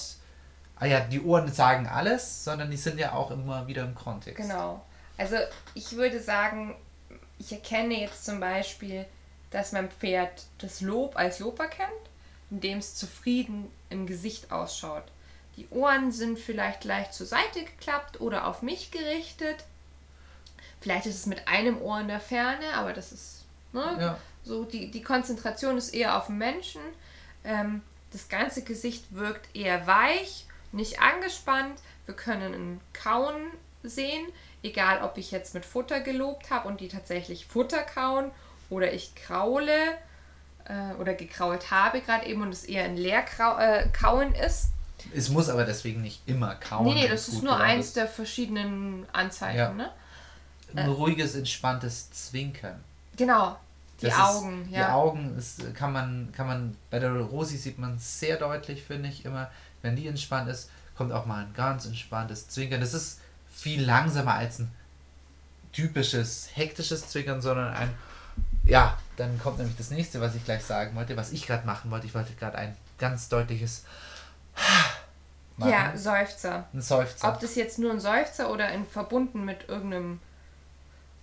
[0.76, 4.36] ah ja, die Ohren sagen alles, sondern die sind ja auch immer wieder im Kontext.
[4.36, 4.84] Genau.
[5.16, 5.36] Also
[5.74, 6.74] ich würde sagen,
[7.38, 9.06] ich erkenne jetzt zum Beispiel,
[9.50, 11.90] dass mein Pferd das Lob als Lob erkennt,
[12.50, 15.04] indem es zufrieden im Gesicht ausschaut.
[15.56, 19.64] Die Ohren sind vielleicht leicht zur Seite geklappt oder auf mich gerichtet.
[20.80, 24.18] Vielleicht ist es mit einem Ohr in der Ferne, aber das ist ne, ja.
[24.42, 26.80] so, die, die Konzentration ist eher auf den Menschen.
[27.44, 27.82] Ähm,
[28.12, 31.80] das ganze Gesicht wirkt eher weich, nicht angespannt.
[32.06, 33.50] Wir können ein Kauen
[33.82, 34.26] sehen,
[34.62, 38.30] egal ob ich jetzt mit Futter gelobt habe und die tatsächlich Futter kauen
[38.70, 39.72] oder ich kraule
[40.64, 44.70] äh, oder gekrault habe gerade eben und es eher ein Leerkauen äh, ist.
[45.14, 46.86] Es muss aber deswegen nicht immer kauen.
[46.86, 49.58] Nee, nee, das ist nur eins der verschiedenen Anzeichen.
[49.58, 49.72] Ja.
[49.72, 49.90] Ne?
[50.74, 52.82] Ein ruhiges, entspanntes Zwinkern.
[53.16, 53.56] Genau,
[54.00, 54.64] die das Augen.
[54.64, 54.86] Ist, ja.
[54.86, 59.08] Die Augen ist, kann, man, kann man, bei der Rosi sieht man sehr deutlich, finde
[59.08, 59.50] ich, immer,
[59.82, 62.80] wenn die entspannt ist, kommt auch mal ein ganz entspanntes Zwinkern.
[62.80, 63.20] Das ist
[63.52, 64.70] viel langsamer als ein
[65.72, 67.90] typisches hektisches Zwinkern, sondern ein
[68.64, 71.90] ja, dann kommt nämlich das nächste, was ich gleich sagen wollte, was ich gerade machen
[71.90, 72.06] wollte.
[72.06, 73.84] Ich wollte gerade ein ganz deutliches
[75.56, 75.70] machen.
[75.70, 76.68] Ja, Seufzer.
[76.72, 77.28] Ein Seufzer.
[77.28, 80.20] Ob das jetzt nur ein Seufzer oder in verbunden mit irgendeinem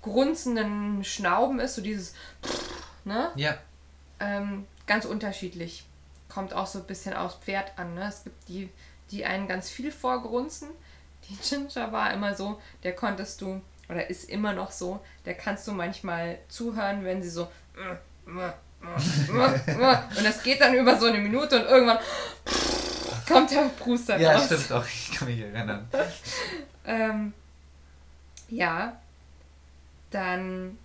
[0.02, 2.14] grunzenden Schnauben ist, so dieses
[3.04, 3.32] ne?
[3.36, 3.58] Ja.
[4.20, 5.86] Ähm, ganz unterschiedlich.
[6.30, 7.94] Kommt auch so ein bisschen aufs Pferd an.
[7.96, 8.08] Ne?
[8.08, 8.70] Es gibt die,
[9.12, 10.70] die einen ganz viel vorgrunzen.
[11.30, 15.68] Die Ginger war immer so, der konntest du oder ist immer noch so, der kannst
[15.68, 17.50] du manchmal zuhören, wenn sie so
[20.18, 22.00] und das geht dann über so eine Minute und irgendwann
[23.28, 24.50] kommt der Pruster ja, raus.
[24.50, 25.88] Ja, stimmt auch, ich kann mich erinnern.
[26.86, 27.34] ähm,
[28.50, 28.94] ja,
[30.12, 30.78] dann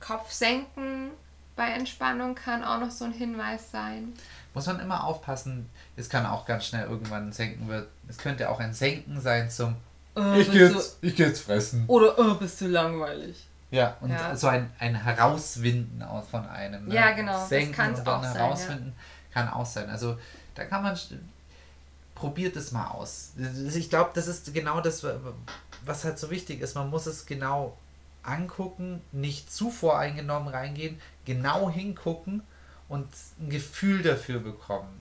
[0.00, 1.10] Kopf senken
[1.56, 4.12] bei Entspannung kann auch noch so ein Hinweis sein.
[4.54, 7.88] Muss man immer aufpassen, es kann auch ganz schnell irgendwann senken wird.
[8.08, 9.76] Es könnte auch ein Senken sein zum
[10.16, 11.84] äh, ich, geh jetzt, ich geh jetzt fressen.
[11.86, 13.46] Oder oh, bist du langweilig.
[13.70, 14.34] Ja, und ja.
[14.34, 16.88] so ein, ein Herauswinden aus von einem.
[16.88, 16.94] Ne?
[16.94, 17.44] Ja, genau.
[17.46, 19.34] Senken das kann und dann herausfinden ja.
[19.34, 19.90] kann auch sein.
[19.90, 20.16] Also
[20.58, 20.98] da kann man
[22.14, 23.30] probiert es mal aus.
[23.74, 25.06] Ich glaube, das ist genau das,
[25.84, 26.74] was halt so wichtig ist.
[26.74, 27.76] Man muss es genau
[28.24, 32.42] angucken, nicht zu voreingenommen reingehen, genau hingucken
[32.88, 33.06] und
[33.40, 35.00] ein Gefühl dafür bekommen.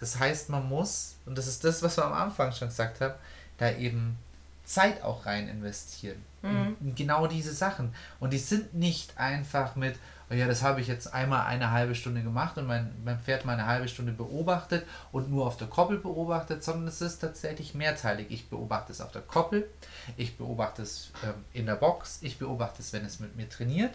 [0.00, 3.14] Das heißt, man muss, und das ist das, was wir am Anfang schon gesagt haben,
[3.56, 4.18] da eben
[4.64, 6.22] Zeit auch rein investieren.
[6.42, 6.76] Mhm.
[6.80, 7.94] In, genau diese Sachen.
[8.20, 9.96] Und die sind nicht einfach mit,
[10.30, 13.52] ja, das habe ich jetzt einmal eine halbe Stunde gemacht und mein, mein Pferd mal
[13.52, 18.28] eine halbe Stunde beobachtet und nur auf der Koppel beobachtet, sondern es ist tatsächlich mehrteilig.
[18.30, 19.68] Ich beobachte es auf der Koppel,
[20.16, 23.94] ich beobachte es ähm, in der Box, ich beobachte es, wenn es mit mir trainiert,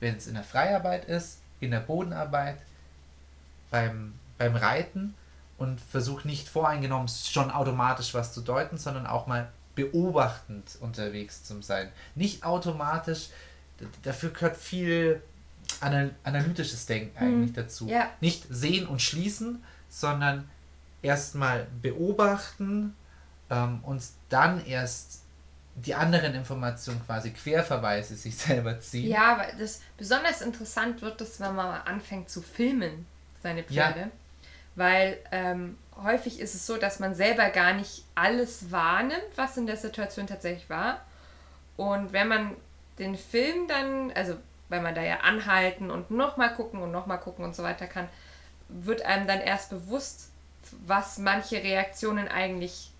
[0.00, 2.58] wenn es in der Freiarbeit ist, in der Bodenarbeit,
[3.70, 5.14] beim, beim Reiten
[5.58, 11.60] und versuche nicht voreingenommen schon automatisch was zu deuten, sondern auch mal beobachtend unterwegs zu
[11.60, 11.90] sein.
[12.14, 13.28] Nicht automatisch,
[14.02, 15.20] dafür gehört viel
[15.80, 17.34] analytisches Denken mhm.
[17.34, 17.88] eigentlich dazu.
[17.88, 18.10] Ja.
[18.20, 20.48] Nicht sehen und schließen, sondern
[21.02, 22.94] erstmal beobachten
[23.50, 25.22] ähm, und dann erst
[25.76, 29.08] die anderen Informationen quasi Querverweise sich selber ziehen.
[29.10, 33.06] Ja, aber das besonders interessant wird es, wenn man anfängt zu filmen,
[33.42, 34.00] seine Pferde.
[34.00, 34.10] Ja.
[34.74, 39.66] Weil ähm, häufig ist es so, dass man selber gar nicht alles wahrnimmt, was in
[39.66, 41.00] der Situation tatsächlich war.
[41.76, 42.56] Und wenn man
[42.98, 44.36] den Film dann, also
[44.68, 48.08] weil man da ja anhalten und nochmal gucken und nochmal gucken und so weiter kann,
[48.68, 50.30] wird einem dann erst bewusst,
[50.86, 52.90] was manche Reaktionen eigentlich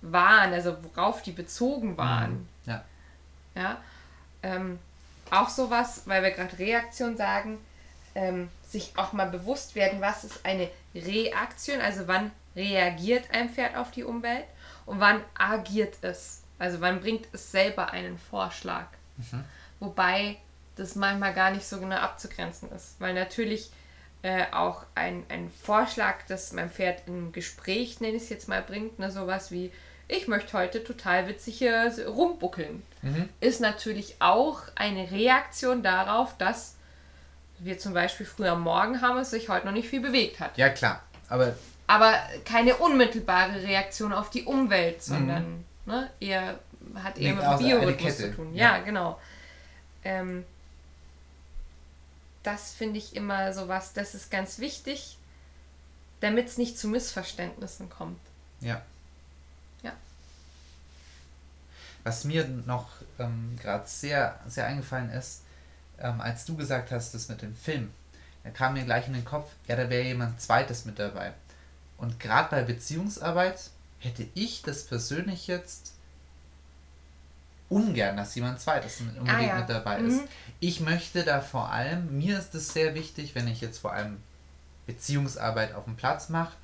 [0.00, 2.32] waren, also worauf die bezogen waren.
[2.32, 2.48] Mhm.
[2.66, 2.84] Ja.
[3.54, 3.76] Ja.
[4.42, 4.78] Ähm,
[5.30, 7.58] auch sowas, weil wir gerade Reaktion sagen,
[8.14, 13.76] ähm, sich auch mal bewusst werden, was ist eine Reaktion, also wann reagiert ein Pferd
[13.76, 14.44] auf die Umwelt
[14.84, 18.86] und wann agiert es, also wann bringt es selber einen Vorschlag.
[19.16, 19.44] Mhm.
[19.80, 20.36] Wobei
[20.76, 22.96] das manchmal gar nicht so genau abzugrenzen ist.
[23.00, 23.70] Weil natürlich
[24.22, 28.62] äh, auch ein, ein Vorschlag, das mein Pferd im Gespräch, nenne ich es jetzt mal,
[28.62, 29.72] bringt, ne, sowas wie,
[30.08, 33.28] ich möchte heute total witzig hier rumbuckeln, mhm.
[33.40, 36.76] ist natürlich auch eine Reaktion darauf, dass
[37.58, 40.56] wir zum Beispiel früher am Morgen haben, es sich heute noch nicht viel bewegt hat.
[40.58, 41.02] Ja, klar.
[41.28, 41.54] Aber,
[41.86, 42.14] aber
[42.44, 45.64] keine unmittelbare Reaktion auf die Umwelt, sondern mhm.
[45.86, 46.58] ne, eher
[47.02, 48.54] hat eher mit dem Biorhythmus zu tun.
[48.54, 49.20] Ja, ja genau.
[50.04, 50.44] Ähm,
[52.42, 55.18] das finde ich immer so was, das ist ganz wichtig,
[56.20, 58.20] damit es nicht zu Missverständnissen kommt.
[58.60, 58.82] Ja.
[59.82, 59.92] Ja.
[62.04, 62.88] Was mir noch
[63.18, 65.42] ähm, gerade sehr, sehr eingefallen ist,
[65.98, 67.92] ähm, als du gesagt hast, das mit dem Film,
[68.44, 71.32] da kam mir gleich in den Kopf, ja, da wäre jemand Zweites mit dabei.
[71.96, 73.70] Und gerade bei Beziehungsarbeit
[74.00, 75.94] hätte ich das persönlich jetzt
[77.72, 79.56] ungern, dass jemand Zweites unbedingt ah, ja.
[79.56, 80.22] mit dabei ist.
[80.22, 80.28] Mhm.
[80.60, 84.18] Ich möchte da vor allem, mir ist es sehr wichtig, wenn ich jetzt vor allem
[84.86, 86.54] Beziehungsarbeit auf dem Platz mache,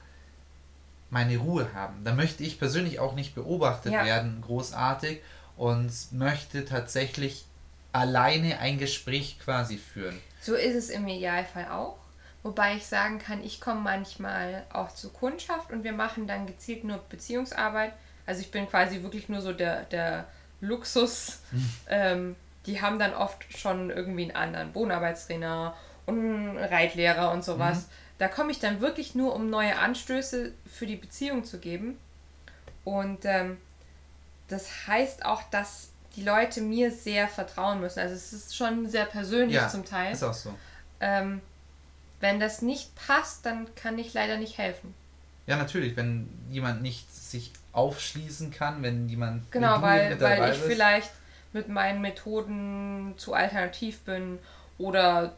[1.11, 2.05] meine Ruhe haben.
[2.05, 4.05] Da möchte ich persönlich auch nicht beobachtet ja.
[4.05, 5.21] werden, großartig,
[5.57, 7.47] und möchte tatsächlich
[7.93, 10.21] alleine ein Gespräch quasi führen.
[10.41, 11.97] So ist es im Idealfall auch.
[12.43, 16.85] Wobei ich sagen kann, ich komme manchmal auch zur Kundschaft und wir machen dann gezielt
[16.85, 17.93] nur Beziehungsarbeit.
[18.27, 20.27] Also ich bin quasi wirklich nur so der, der
[20.61, 21.41] Luxus.
[21.89, 22.37] Ähm,
[22.67, 25.75] die haben dann oft schon irgendwie einen anderen Wohnarbeitstrainer
[26.07, 27.79] und einen Reitlehrer und sowas.
[27.79, 27.85] Mhm.
[28.19, 31.97] Da komme ich dann wirklich nur, um neue Anstöße für die Beziehung zu geben.
[32.85, 33.59] Und ähm,
[34.49, 38.01] das heißt auch, dass die Leute mir sehr vertrauen müssen.
[38.01, 40.13] Also es ist schon sehr persönlich ja, zum Teil.
[40.13, 40.53] Ist auch so.
[41.01, 41.41] Ähm,
[42.21, 44.95] wenn das nicht passt, dann kann ich leider nicht helfen.
[45.47, 49.51] Ja, natürlich, wenn jemand nicht sich aufschließen kann, wenn jemand.
[49.53, 50.71] Genau, weil, weil ich bist.
[50.71, 51.11] vielleicht
[51.53, 54.39] mit meinen Methoden zu alternativ bin
[54.77, 55.33] oder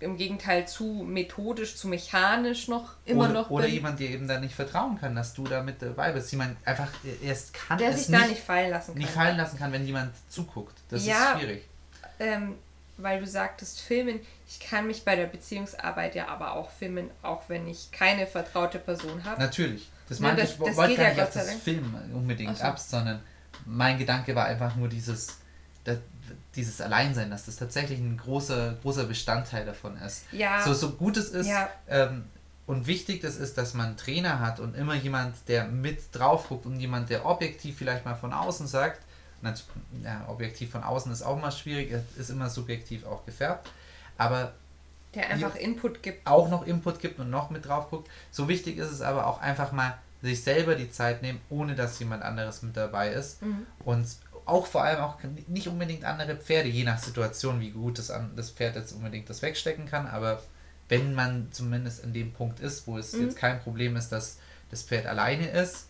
[0.00, 3.74] im Gegenteil zu methodisch, zu mechanisch noch immer oder, noch Oder bin.
[3.74, 6.30] jemand, der eben da nicht vertrauen kann, dass du da mit dabei bist.
[6.30, 6.88] Jemand einfach
[7.22, 8.98] erst kann der sich da nicht fallen lassen kann.
[8.98, 10.76] Nicht fallen lassen kann, wenn jemand zuguckt.
[10.88, 11.64] Das ja, ist schwierig.
[12.20, 12.54] Ähm,
[12.96, 14.20] weil du sagtest, filmen.
[14.48, 18.78] Ich kann mich bei der Beziehungsarbeit ja aber auch filmen, auch wenn ich keine vertraute
[18.78, 19.40] Person habe.
[19.40, 19.88] Natürlich.
[20.08, 22.64] Das, ne, das, ich das wollte gar ja nicht auf das Film unbedingt so.
[22.64, 23.20] ab, sondern
[23.66, 25.38] mein Gedanke war einfach nur dieses,
[25.84, 25.98] das,
[26.54, 30.24] dieses Alleinsein, dass das tatsächlich ein großer, großer Bestandteil davon ist.
[30.32, 30.62] Ja.
[30.62, 31.68] So, so gut es ist ja.
[31.88, 32.24] ähm,
[32.66, 36.48] und wichtig das ist, dass man einen Trainer hat und immer jemand, der mit drauf
[36.48, 39.00] guckt und jemand, der objektiv vielleicht mal von außen sagt,
[40.02, 43.70] ja, objektiv von außen ist auch mal schwierig, ist immer subjektiv auch gefärbt,
[44.16, 44.52] aber
[45.14, 46.26] der einfach Input gibt.
[46.26, 48.08] Auch noch Input gibt und noch mit drauf guckt.
[48.30, 51.98] So wichtig ist es aber auch einfach mal sich selber die Zeit nehmen, ohne dass
[51.98, 53.42] jemand anderes mit dabei ist.
[53.42, 53.66] Mhm.
[53.84, 54.06] Und
[54.44, 58.50] auch vor allem auch nicht unbedingt andere Pferde, je nach Situation, wie gut das, das
[58.50, 60.06] Pferd jetzt unbedingt das wegstecken kann.
[60.06, 60.42] Aber
[60.88, 63.24] wenn man zumindest in dem Punkt ist, wo es mhm.
[63.24, 64.38] jetzt kein Problem ist, dass
[64.70, 65.88] das Pferd alleine ist,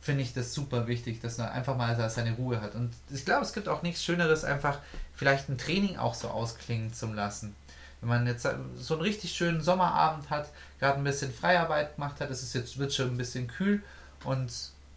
[0.00, 2.74] finde ich das super wichtig, dass man einfach mal seine Ruhe hat.
[2.74, 4.80] Und ich glaube, es gibt auch nichts Schöneres, einfach
[5.14, 7.54] vielleicht ein Training auch so ausklingen zu lassen.
[8.02, 8.46] Wenn man jetzt
[8.76, 12.76] so einen richtig schönen Sommerabend hat, gerade ein bisschen Freiarbeit gemacht hat, es ist jetzt
[12.76, 13.82] wird schon ein bisschen kühl
[14.24, 14.52] und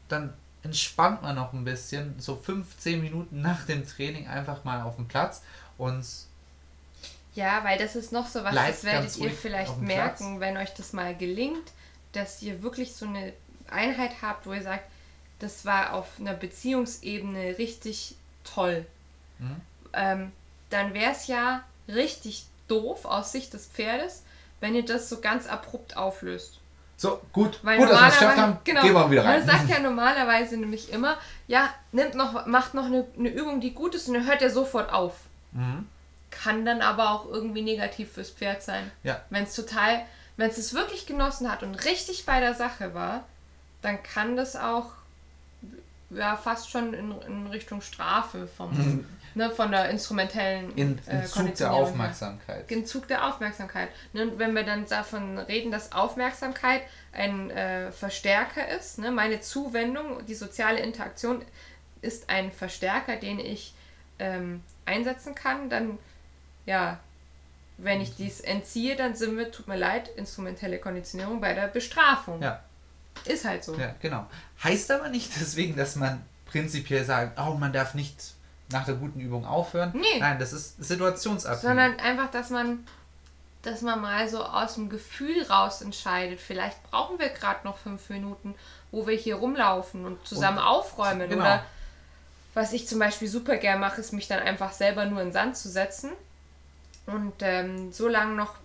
[0.10, 0.34] dann
[0.64, 5.08] entspannt man noch ein bisschen, so 15 Minuten nach dem Training einfach mal auf dem
[5.08, 5.44] Platz
[5.78, 6.04] und
[7.36, 10.40] ja, weil das ist noch so was, das werdet ihr vielleicht merken, Platz.
[10.40, 11.74] wenn euch das mal gelingt,
[12.14, 13.34] dass ihr wirklich so eine
[13.70, 14.86] Einheit habt, wo ihr sagt,
[15.40, 18.86] das war auf einer Beziehungsebene richtig toll.
[19.40, 19.62] Mhm.
[19.94, 20.32] Ähm,
[20.70, 24.24] dann wäre es ja richtig doof aus Sicht des Pferdes,
[24.60, 26.60] wenn ihr das so ganz abrupt auflöst.
[26.98, 29.46] So, gut, Weil gut, dass wir es geschafft haben, genau, gehen wir wieder rein.
[29.46, 33.74] Man sagt ja normalerweise nämlich immer, ja, nimmt noch, macht noch eine, eine Übung, die
[33.74, 35.14] gut ist und dann hört er sofort auf.
[35.52, 35.88] Mhm.
[36.32, 38.92] Kann dann aber auch irgendwie negativ fürs Pferd sein.
[39.04, 39.22] Ja.
[39.30, 40.06] Wenn es total,
[40.38, 43.26] wenn es es wirklich genossen hat und richtig bei der Sache war,
[43.82, 44.92] dann kann das auch
[46.12, 49.06] ja, fast schon in, in Richtung Strafe vom.
[49.36, 52.72] ne, von der instrumentellen in, äh, Entzug der Aufmerksamkeit.
[52.72, 53.90] Entzug der Aufmerksamkeit.
[54.14, 56.82] Ne, und wenn wir dann davon reden, dass Aufmerksamkeit
[57.14, 61.44] ein äh, Verstärker ist, ne, meine Zuwendung, die soziale Interaktion
[62.02, 63.74] ist ein Verstärker, den ich
[64.20, 65.98] ähm, einsetzen kann, dann
[66.66, 67.00] ja,
[67.78, 72.42] wenn ich dies entziehe, dann sind wir, tut mir leid, instrumentelle Konditionierung bei der Bestrafung.
[72.42, 72.64] Ja.
[73.26, 73.76] Ist halt so.
[73.76, 74.28] Ja, genau.
[74.64, 78.34] Heißt aber nicht deswegen, dass man prinzipiell sagt, oh, man darf nicht
[78.72, 79.92] nach der guten Übung aufhören.
[79.94, 80.20] Nee.
[80.20, 81.62] Nein, das ist situationsabhängig.
[81.62, 82.86] Sondern einfach, dass man,
[83.62, 86.40] dass man mal so aus dem Gefühl raus entscheidet.
[86.40, 88.56] Vielleicht brauchen wir gerade noch fünf Minuten,
[88.92, 91.30] wo wir hier rumlaufen und zusammen und, aufräumen.
[91.30, 91.42] Genau.
[91.42, 91.64] Oder
[92.54, 95.34] Was ich zum Beispiel super gern mache, ist mich dann einfach selber nur in den
[95.34, 96.12] Sand zu setzen
[97.06, 98.56] und ähm, so lange noch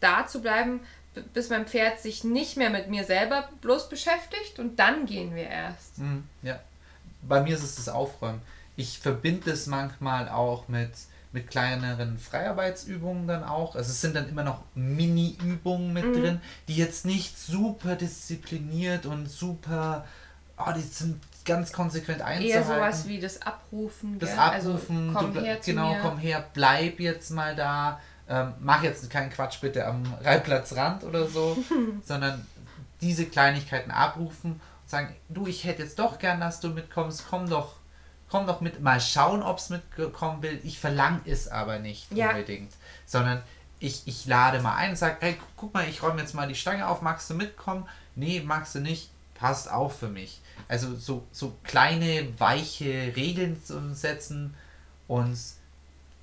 [0.00, 0.80] da zu bleiben,
[1.34, 5.48] bis mein Pferd sich nicht mehr mit mir selber bloß beschäftigt und dann gehen wir
[5.48, 5.98] erst.
[5.98, 6.60] Mhm, ja.
[7.22, 8.40] Bei mir ist es das Aufräumen.
[8.78, 10.92] Ich verbinde es manchmal auch mit,
[11.32, 13.74] mit kleineren Freiarbeitsübungen dann auch.
[13.76, 16.12] Also es sind dann immer noch Mini-Übungen mit mhm.
[16.14, 20.06] drin, die jetzt nicht super diszipliniert und super,
[20.56, 22.50] oh, die sind ganz konsequent einzuhalten.
[22.50, 24.18] Eher sowas wie das Abrufen.
[24.18, 24.38] Das gell?
[24.38, 28.82] Also Abrufen, also, komm du, her genau, komm her, bleib jetzt mal da ähm, mach
[28.82, 31.56] jetzt keinen Quatsch bitte am Reitplatzrand oder so,
[32.04, 32.46] sondern
[33.00, 37.48] diese Kleinigkeiten abrufen und sagen, du, ich hätte jetzt doch gern, dass du mitkommst, komm
[37.48, 37.77] doch,
[38.30, 40.60] komm doch mit, mal schauen, ob es mitkommen will.
[40.64, 42.30] Ich verlange es aber nicht ja.
[42.30, 42.72] unbedingt,
[43.06, 43.42] sondern
[43.80, 46.54] ich, ich lade mal ein und sage, hey, guck mal, ich räume jetzt mal die
[46.54, 47.88] Stange auf, magst du mitkommen?
[48.16, 50.40] Nee, magst du nicht, passt auch für mich.
[50.66, 54.54] Also so, so kleine, weiche Regeln zu setzen
[55.06, 55.38] und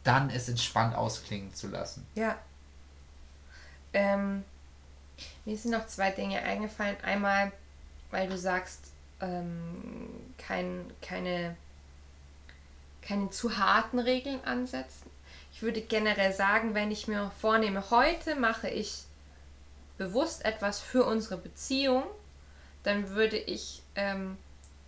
[0.03, 2.05] dann es entspannt ausklingen zu lassen.
[2.15, 2.37] Ja.
[3.93, 4.43] Ähm,
[5.45, 6.97] mir sind noch zwei Dinge eingefallen.
[7.03, 7.51] Einmal,
[8.11, 8.91] weil du sagst,
[9.21, 11.55] ähm, kein, keine,
[13.07, 15.09] keine zu harten Regeln ansetzen.
[15.53, 19.03] Ich würde generell sagen, wenn ich mir vornehme, heute mache ich
[19.97, 22.03] bewusst etwas für unsere Beziehung,
[22.83, 24.37] dann würde ich ähm,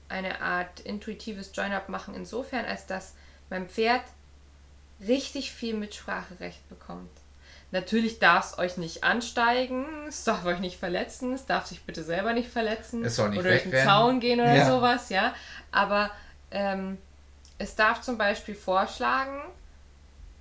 [0.10, 3.14] eine Art intuitives Join-up machen, insofern, als dass
[3.50, 4.04] mein Pferd
[5.06, 7.10] richtig viel Mitspracherecht bekommt.
[7.72, 12.02] Natürlich darf es euch nicht ansteigen, es darf euch nicht verletzen, es darf sich bitte
[12.04, 14.66] selber nicht verletzen es soll nicht oder durch den Zaun gehen oder ja.
[14.66, 15.36] sowas, ja.
[15.72, 16.12] Aber
[16.50, 16.98] ähm,
[17.58, 19.42] es darf zum Beispiel vorschlagen,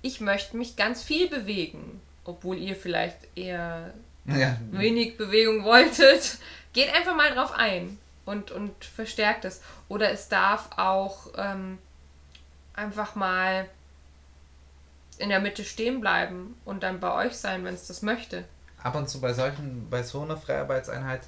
[0.01, 3.93] ich möchte mich ganz viel bewegen, obwohl ihr vielleicht eher
[4.25, 4.57] ja.
[4.71, 6.37] wenig Bewegung wolltet.
[6.73, 9.61] Geht einfach mal drauf ein und, und verstärkt es.
[9.87, 11.79] Oder es darf auch ähm,
[12.73, 13.67] einfach mal
[15.17, 18.43] in der Mitte stehen bleiben und dann bei euch sein, wenn es das möchte.
[18.83, 21.21] Ab und zu bei solchen, bei so einer Freiarbeitseinheit,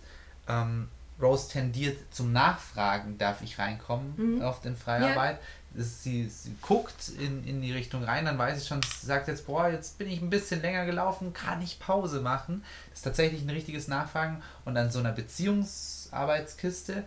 [0.48, 4.42] ähm, Rose tendiert zum Nachfragen, darf ich reinkommen mhm.
[4.42, 5.38] auf den Freiarbeit.
[5.38, 5.42] Ja.
[5.76, 9.46] Sie, sie guckt in, in die Richtung rein, dann weiß ich schon, sie sagt jetzt,
[9.46, 12.64] boah, jetzt bin ich ein bisschen länger gelaufen, kann ich Pause machen?
[12.90, 17.04] Das ist tatsächlich ein richtiges Nachfragen und an so einer Beziehungsarbeitskiste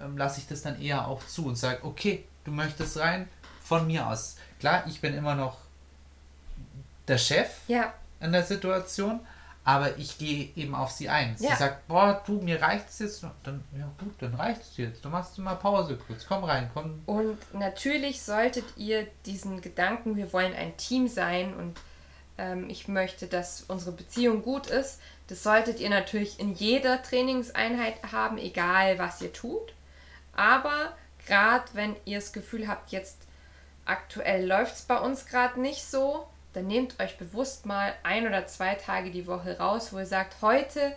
[0.00, 3.28] ähm, lasse ich das dann eher auch zu und sage, okay, du möchtest rein,
[3.62, 4.36] von mir aus.
[4.60, 5.58] Klar, ich bin immer noch
[7.08, 7.92] der Chef ja.
[8.20, 9.20] in der Situation,
[9.64, 11.36] aber ich gehe eben auf sie ein.
[11.36, 11.56] Sie ja.
[11.56, 13.24] sagt, boah, du, mir reicht es jetzt.
[13.44, 15.04] Dann, ja gut, dann reicht es jetzt.
[15.04, 16.26] Du machst mal Pause kurz.
[16.26, 17.02] Komm rein, komm.
[17.06, 21.78] Und natürlich solltet ihr diesen Gedanken, wir wollen ein Team sein und
[22.38, 27.94] ähm, ich möchte, dass unsere Beziehung gut ist, das solltet ihr natürlich in jeder Trainingseinheit
[28.10, 29.74] haben, egal was ihr tut.
[30.32, 30.96] Aber
[31.26, 33.18] gerade wenn ihr das Gefühl habt, jetzt
[33.84, 38.46] aktuell läuft es bei uns gerade nicht so, dann nehmt euch bewusst mal ein oder
[38.46, 40.96] zwei Tage die Woche raus, wo ihr sagt, heute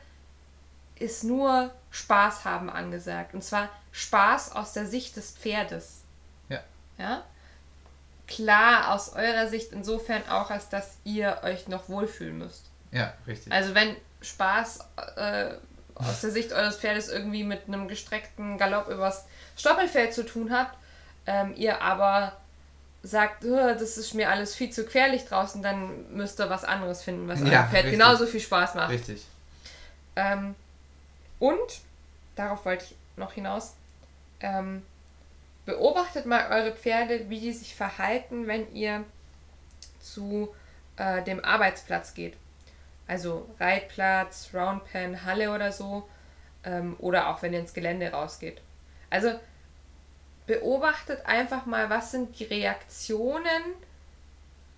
[0.98, 3.34] ist nur Spaß haben angesagt.
[3.34, 6.02] Und zwar Spaß aus der Sicht des Pferdes.
[6.50, 6.62] Ja.
[6.98, 7.24] Ja?
[8.28, 12.66] Klar, aus eurer Sicht insofern auch, als dass ihr euch noch wohlfühlen müsst.
[12.92, 13.52] Ja, richtig.
[13.54, 14.80] Also wenn Spaß
[15.16, 15.52] äh,
[15.96, 19.26] aus der Sicht eures Pferdes irgendwie mit einem gestreckten Galopp übers
[19.58, 20.76] Stoppelfeld zu tun habt,
[21.28, 22.36] ähm, ihr aber
[23.06, 27.28] sagt, das ist mir alles viel zu gefährlich draußen, dann müsst ihr was anderes finden,
[27.28, 27.92] was ja, eurem Pferd richtig.
[27.92, 28.90] genauso viel Spaß macht.
[28.90, 29.26] Richtig.
[30.16, 30.56] Ähm,
[31.40, 31.82] und,
[32.36, 33.76] darauf wollte ich noch hinaus,
[34.40, 34.82] ähm,
[35.66, 39.04] beobachtet mal eure Pferde, wie die sich verhalten, wenn ihr
[40.00, 40.54] zu
[40.98, 42.36] äh, dem Arbeitsplatz geht.
[43.08, 46.08] Also Reitplatz, Roundpen, Halle oder so.
[46.64, 48.62] Ähm, oder auch wenn ihr ins Gelände rausgeht.
[49.10, 49.40] Also
[50.48, 53.64] beobachtet einfach mal, was sind die Reaktionen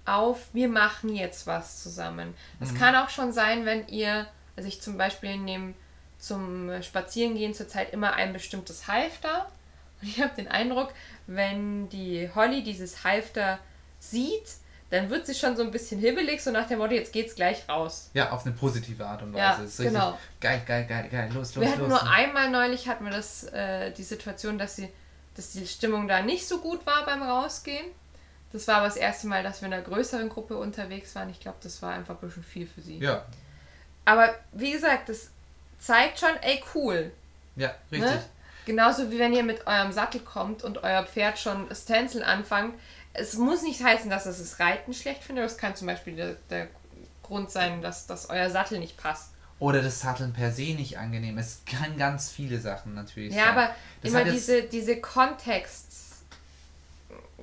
[0.06, 2.34] auf, wir machen jetzt was zusammen.
[2.60, 2.78] Es mhm.
[2.78, 5.74] kann auch schon sein, wenn ihr, also ich zum Beispiel nehme
[6.18, 9.52] zum Spazierengehen zurzeit immer ein bestimmtes Halfter.
[10.02, 10.94] Und ich habe den Eindruck,
[11.28, 13.60] wenn die Holly dieses Halfter
[14.00, 14.48] sieht,
[14.90, 17.68] dann wird sie schon so ein bisschen hibbelig, so nach dem Motto, jetzt geht's gleich
[17.68, 18.10] raus.
[18.14, 19.62] Ja, auf eine positive Art und Weise.
[19.62, 20.18] Ja, ist genau.
[20.40, 21.90] Geil, geil, geil, geil, los, los, Wir hatten los.
[21.90, 24.88] nur einmal neulich hatten wir das, äh, die Situation, dass sie
[25.38, 27.86] dass die Stimmung da nicht so gut war beim Rausgehen.
[28.52, 31.30] Das war aber das erste Mal, dass wir in einer größeren Gruppe unterwegs waren.
[31.30, 32.98] Ich glaube, das war einfach ein bisschen viel für sie.
[32.98, 33.26] Ja.
[34.04, 35.30] Aber wie gesagt, das
[35.80, 37.12] zeigt schon, ey, cool.
[37.56, 38.10] Ja, richtig.
[38.10, 38.24] Ne?
[38.66, 42.76] Genauso wie wenn ihr mit eurem Sattel kommt und euer Pferd schon Stanzeln anfangt.
[43.14, 45.46] Es muss nicht heißen, dass es das Reiten schlecht findet.
[45.46, 46.68] Das kann zum Beispiel der, der
[47.24, 49.32] Grund sein, dass, dass euer Sattel nicht passt.
[49.60, 51.38] Oder das Satteln per se nicht angenehm.
[51.38, 53.56] Es kann ganz viele Sachen natürlich ja, sein.
[53.56, 55.88] Ja, aber das immer diese, diese Kontext.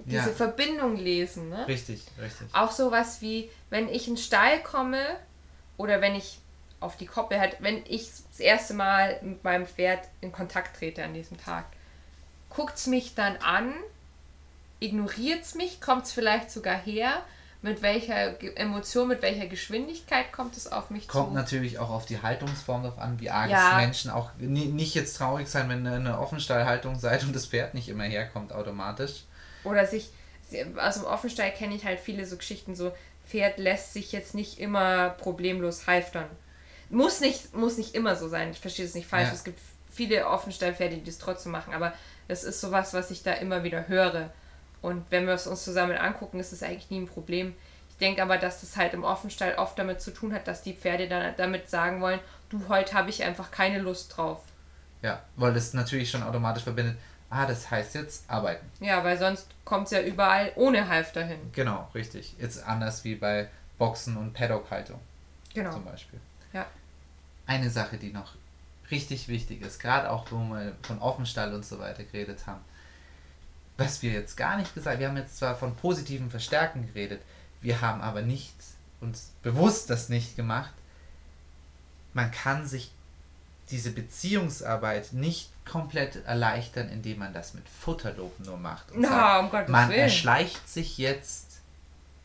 [0.04, 0.22] diese Ja.
[0.28, 1.48] Verbindung lesen.
[1.48, 1.66] Ne?
[1.66, 2.46] Richtig, richtig.
[2.52, 5.02] Auch sowas wie, wenn ich in den Stall komme
[5.76, 6.38] oder wenn ich
[6.78, 11.02] auf die Koppel halt, wenn ich das erste Mal mit meinem Pferd in Kontakt trete
[11.02, 11.64] an diesem Tag,
[12.50, 13.74] guckt es mich dann an,
[14.80, 17.24] ignoriert es mich, kommt es vielleicht sogar her,
[17.64, 21.34] mit welcher Emotion, mit welcher Geschwindigkeit kommt es auf mich Kommt zu.
[21.34, 23.78] natürlich auch auf die Haltungsform drauf an, wie arg Ja.
[23.78, 27.72] Menschen auch ni- nicht jetzt traurig sein, wenn ihr eine Offenstallhaltung seid und das Pferd
[27.72, 29.24] nicht immer herkommt automatisch.
[29.64, 30.10] Oder sich,
[30.76, 32.92] also im Offenstall kenne ich halt viele so Geschichten, so
[33.26, 36.28] Pferd lässt sich jetzt nicht immer problemlos halftern.
[36.90, 39.28] Muss nicht, muss nicht immer so sein, ich verstehe es nicht falsch.
[39.28, 39.34] Ja.
[39.34, 39.58] Es gibt
[39.90, 41.94] viele Offenstallpferde, die das trotzdem machen, aber
[42.28, 44.30] es ist sowas, was ich da immer wieder höre.
[44.84, 47.54] Und wenn wir es uns zusammen angucken, ist es eigentlich nie ein Problem.
[47.88, 50.74] Ich denke aber, dass das halt im Offenstall oft damit zu tun hat, dass die
[50.74, 52.20] Pferde dann damit sagen wollen,
[52.50, 54.42] du, heute habe ich einfach keine Lust drauf.
[55.00, 56.98] Ja, weil es natürlich schon automatisch verbindet,
[57.30, 58.70] ah, das heißt jetzt arbeiten.
[58.80, 61.38] Ja, weil sonst kommt es ja überall ohne Halfter hin.
[61.52, 62.34] Genau, richtig.
[62.38, 65.00] Jetzt anders wie bei Boxen und Paddock-Haltung
[65.54, 65.72] Genau.
[65.72, 66.20] zum Beispiel.
[66.52, 66.66] Ja.
[67.46, 68.34] Eine Sache, die noch
[68.90, 72.60] richtig wichtig ist, gerade auch, wo wir von Offenstall und so weiter geredet haben,
[73.76, 77.20] was wir jetzt gar nicht gesagt wir haben jetzt zwar von positiven Verstärken geredet,
[77.60, 78.54] wir haben aber nicht
[79.00, 80.72] uns bewusst das nicht gemacht.
[82.12, 82.92] Man kann sich
[83.70, 88.92] diese Beziehungsarbeit nicht komplett erleichtern, indem man das mit Futterlob nur macht.
[88.92, 91.60] und Na, sagt, um man erschleicht sich jetzt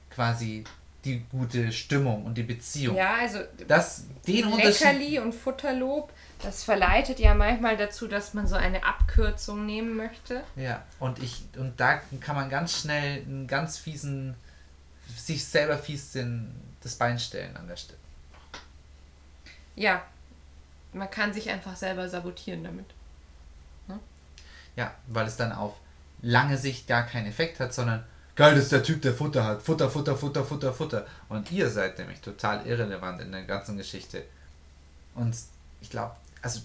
[0.10, 0.66] quasi
[1.06, 2.96] die gute Stimmung und die Beziehung.
[2.96, 4.50] Ja, also Das, den.
[4.52, 6.12] Leckerli und Futterlob,
[6.44, 10.44] das verleitet ja manchmal dazu, dass man so eine Abkürzung nehmen möchte.
[10.56, 14.36] Ja, und ich, und da kann man ganz schnell einen ganz fiesen,
[15.16, 18.00] sich selber fies den, das Bein stellen an der Stelle.
[19.76, 20.04] Ja,
[20.94, 22.86] man kann sich einfach selber sabotieren damit.
[24.76, 25.74] Ja, weil es dann auf
[26.22, 28.06] lange Sicht gar keinen Effekt hat, sondern
[28.40, 29.62] geil, das ist der Typ, der Futter hat.
[29.62, 31.06] Futter, Futter, Futter, Futter, Futter.
[31.28, 34.24] Und ihr seid nämlich total irrelevant in der ganzen Geschichte.
[35.14, 35.36] Und
[35.82, 36.62] ich glaube, also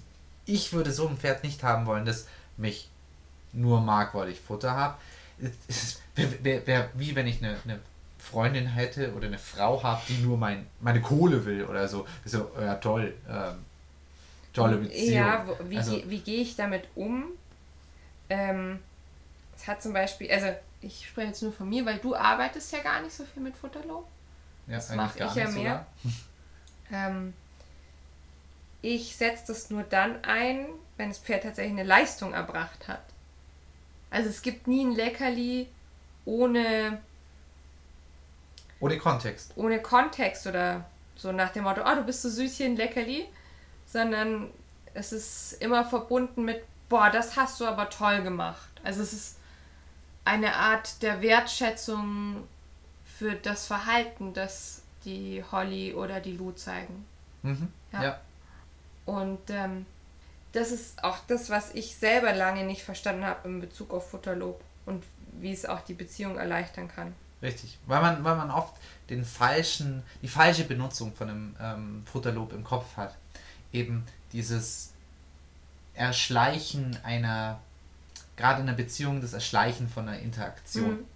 [0.47, 2.89] ich würde so ein Pferd nicht haben wollen, das mich
[3.53, 4.97] nur mag, weil ich Futter habe.
[6.95, 7.81] Wie wenn ich eine, eine
[8.19, 12.07] Freundin hätte oder eine Frau habe, die nur mein, meine Kohle will oder so.
[12.25, 13.15] So, ja toll.
[13.29, 13.57] Ähm,
[14.53, 15.13] tolle Beziehung.
[15.13, 17.25] Ja, wo, wie, also, ge- wie gehe ich damit um?
[18.31, 18.79] Ähm,
[19.57, 20.47] es hat zum Beispiel, also
[20.85, 23.57] ich spreche jetzt nur von mir, weil du arbeitest ja gar nicht so viel mit
[23.57, 24.07] Futterlob.
[24.67, 25.87] ja, das eigentlich mach gar ich ja mehr.
[26.93, 27.33] Ähm,
[28.83, 30.67] ich setze das nur dann ein,
[30.99, 33.03] wenn das Pferd tatsächlich eine Leistung erbracht hat.
[34.11, 35.67] Also es gibt nie ein Leckerli
[36.27, 37.01] ohne,
[38.81, 39.53] Ohne Kontext.
[39.57, 40.85] ohne Kontext oder
[41.17, 43.27] so nach dem Motto, ah, du bist so süß hier ein Leckerli,
[43.87, 44.51] sondern
[44.93, 48.69] es ist immer verbunden mit, boah, das hast du aber toll gemacht.
[48.85, 49.37] Also es ist
[50.25, 52.49] eine Art der Wertschätzung
[53.05, 57.05] für das Verhalten, das die Holly oder die Lou zeigen.
[57.43, 57.69] Mhm.
[57.93, 58.03] Ja.
[58.03, 58.21] Ja.
[59.07, 59.87] Und ähm,
[60.53, 64.63] das ist auch das, was ich selber lange nicht verstanden habe in Bezug auf Futterlob
[64.87, 65.05] und
[65.41, 67.15] wie es auch die Beziehung erleichtern kann.
[67.43, 67.79] Richtig.
[67.87, 68.75] Weil man, weil man oft
[69.11, 73.15] den falschen, die falsche Benutzung von einem ähm, Futterlob im Kopf hat.
[73.73, 74.93] Eben dieses
[75.95, 77.61] Erschleichen einer,
[78.37, 81.01] gerade in einer Beziehung, das Erschleichen von einer Interaktion.
[81.01, 81.07] Mhm.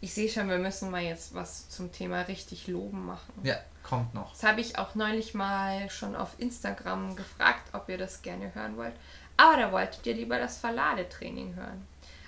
[0.00, 3.32] Ich sehe schon, wir müssen mal jetzt was zum Thema richtig loben machen.
[3.42, 4.32] Ja, kommt noch.
[4.32, 8.76] Das habe ich auch neulich mal schon auf Instagram gefragt, ob ihr das gerne hören
[8.76, 8.94] wollt.
[9.36, 11.86] Aber da wolltet ihr lieber das Verladetraining hören.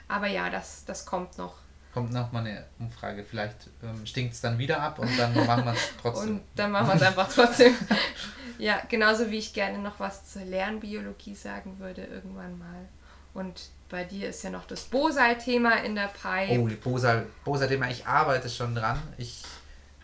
[0.09, 1.55] Aber ja, das, das kommt noch.
[1.95, 3.25] Kommt noch mal eine Umfrage.
[3.25, 6.31] Vielleicht ähm, stinkt es dann wieder ab und dann machen wir es trotzdem.
[6.31, 7.75] Und dann machen wir es einfach trotzdem.
[8.59, 12.89] ja, genauso wie ich gerne noch was zur Lernbiologie sagen würde irgendwann mal.
[13.35, 16.61] Und bei dir ist ja noch das Bosal-Thema in der Pipe.
[16.61, 19.03] Oh, die Bosa, Bosa Thema, ich arbeite schon dran.
[19.18, 19.43] Ich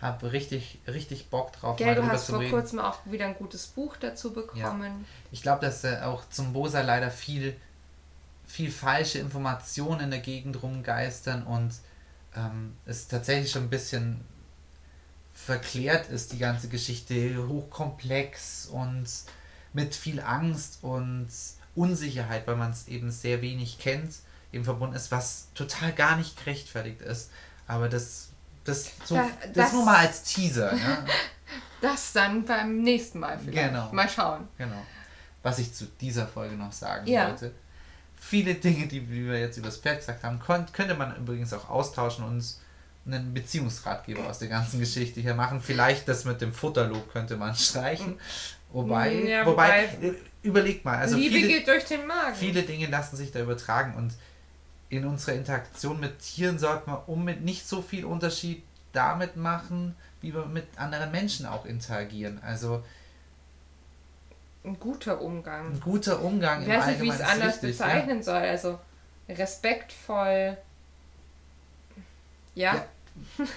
[0.02, 2.50] habe richtig, richtig Bock drauf, Gell, du drüber hast vor reden.
[2.50, 5.06] kurzem auch wieder ein gutes Buch dazu bekommen.
[5.32, 7.56] Ich glaube, dass äh, auch zum Bosa leider viel,
[8.46, 11.72] viel falsche Informationen in der Gegend rumgeistern und
[12.36, 14.20] ähm, es tatsächlich schon ein bisschen
[15.32, 19.06] verklärt ist, die ganze Geschichte, hochkomplex und
[19.72, 21.28] mit viel Angst und
[21.76, 24.14] Unsicherheit, weil man es eben sehr wenig kennt,
[24.52, 27.30] eben verbunden ist, was total gar nicht gerechtfertigt ist.
[27.68, 28.28] Aber das,
[28.64, 30.74] das, so, Da- das, das- nur mal als Teaser.
[30.74, 31.04] Ja?
[31.82, 33.68] Das dann beim nächsten Mal vielleicht.
[33.68, 33.92] Genau.
[33.92, 34.48] Mal schauen.
[34.56, 34.82] Genau.
[35.42, 37.28] Was ich zu dieser Folge noch sagen Ja.
[37.28, 37.52] wollte.
[38.18, 42.24] Viele Dinge, die wir jetzt über das Pferd gesagt haben, könnte man übrigens auch austauschen
[42.24, 42.42] und
[43.06, 45.60] einen Beziehungsratgeber aus der ganzen Geschichte hier machen.
[45.60, 48.18] Vielleicht das mit dem Futterlob könnte man streichen.
[48.72, 50.14] Wobei, Ja, wobei, wobei- äh,
[50.46, 52.34] überlegt mal, also Liebe viele, geht durch den Magen.
[52.34, 54.14] viele Dinge lassen sich da übertragen und
[54.88, 59.96] in unserer Interaktion mit Tieren sollten wir um mit nicht so viel Unterschied damit machen,
[60.20, 62.40] wie wir mit anderen Menschen auch interagieren.
[62.42, 62.82] Also
[64.64, 65.74] ein guter Umgang.
[65.74, 68.22] Ein guter Umgang ich weiß nicht, wie ich es anders richtig, bezeichnen ja.
[68.22, 68.42] soll.
[68.42, 68.78] Also
[69.28, 70.56] respektvoll.
[72.54, 72.74] Ja.
[72.74, 72.86] ja.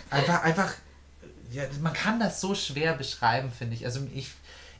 [0.09, 0.73] Einfach, einfach,
[1.51, 3.85] ja, man kann das so schwer beschreiben, finde ich.
[3.85, 4.31] Also ich,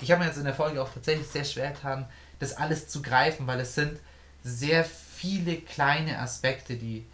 [0.02, 2.08] ich habe mir jetzt in der Folge auch tatsächlich sehr schwer getan,
[2.40, 4.00] das alles zu greifen, weil es sind
[4.44, 7.06] sehr viele kleine Aspekte, die,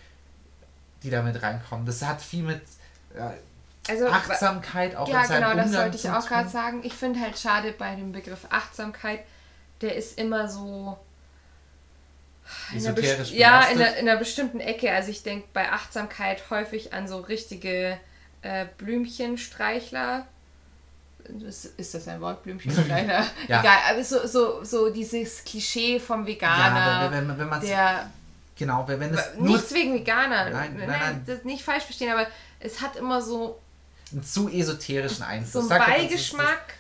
[1.04, 1.86] die damit reinkommen.
[1.86, 2.62] Das hat viel mit
[3.16, 3.32] äh,
[3.90, 6.82] also, Achtsamkeit auch ja, in seinem genau, Umgang das wollte ich auch gerade sagen.
[6.84, 9.22] Ich finde halt schade bei dem Begriff Achtsamkeit,
[9.82, 10.98] der ist immer so
[12.76, 14.92] Esoterisch in ja, in einer, in einer bestimmten Ecke.
[14.92, 17.98] Also ich denke bei Achtsamkeit häufig an so richtige
[18.42, 20.28] äh, Blümchenstreichler.
[21.48, 23.26] Ist, das ein Wort, Blümchenstreichler?
[23.48, 23.60] ja.
[23.60, 27.04] Egal, aber so, so, so dieses Klischee vom Veganer.
[27.06, 28.12] Ja, wenn, wenn, wenn der,
[28.58, 30.50] Genau, wenn es Nichts wegen Veganer.
[30.50, 31.40] Nein, nein, nein, nein.
[31.44, 32.28] nicht falsch verstehen, aber
[32.60, 33.60] es hat immer so
[34.12, 35.68] einen zu esoterischen Einfluss.
[35.68, 36.76] So einen Beigeschmack,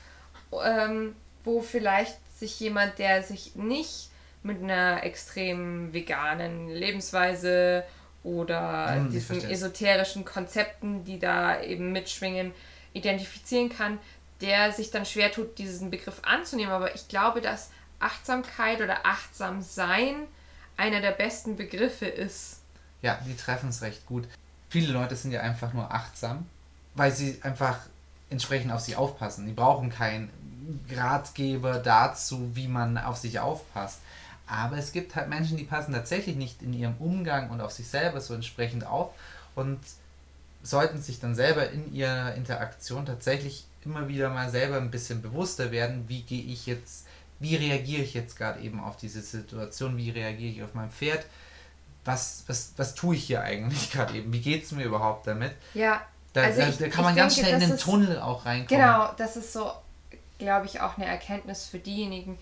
[0.64, 4.10] ähm, wo vielleicht sich jemand, der sich nicht
[4.42, 7.84] mit einer extrem veganen Lebensweise
[8.24, 12.54] oder hm, diesen esoterischen Konzepten, die da eben mitschwingen,
[12.94, 14.00] identifizieren kann,
[14.42, 16.72] der sich dann schwer tut, diesen Begriff anzunehmen.
[16.72, 17.70] Aber ich glaube, dass
[18.00, 20.28] Achtsamkeit oder achtsam sein
[20.78, 22.60] einer der besten Begriffe ist.
[23.02, 24.28] Ja, die treffen es recht gut.
[24.70, 26.46] Viele Leute sind ja einfach nur achtsam
[26.96, 27.80] weil sie einfach
[28.30, 29.46] entsprechend auf sich aufpassen.
[29.46, 30.30] Die brauchen keinen
[30.90, 34.00] Ratgeber dazu, wie man auf sich aufpasst.
[34.48, 37.88] Aber es gibt halt Menschen, die passen tatsächlich nicht in ihrem Umgang und auf sich
[37.88, 39.12] selber so entsprechend auf
[39.56, 39.80] und
[40.64, 45.72] sollten sich dann selber in ihrer Interaktion tatsächlich immer wieder mal selber ein bisschen bewusster
[45.72, 47.06] werden, wie gehe ich jetzt,
[47.40, 51.26] wie reagiere ich jetzt gerade eben auf diese Situation, wie reagiere ich auf mein Pferd,
[52.04, 55.54] was, was, was tue ich hier eigentlich gerade eben, wie geht es mir überhaupt damit?
[55.74, 58.82] Ja, da, also da, da kann man ganz denke, schnell in den Tunnel auch reinkommen.
[58.82, 59.72] Genau, das ist so,
[60.38, 62.38] glaube ich, auch eine Erkenntnis für diejenigen,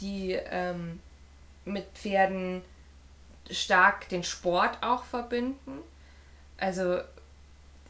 [0.00, 1.00] die ähm,
[1.64, 2.62] mit Pferden
[3.50, 5.78] stark den Sport auch verbinden.
[6.56, 7.00] Also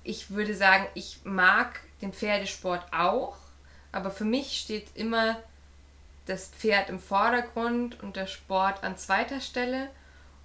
[0.04, 3.36] ich würde sagen, ich mag den Pferdesport auch,
[3.92, 5.36] aber für mich steht immer
[6.26, 9.88] das Pferd im Vordergrund und der Sport an zweiter Stelle.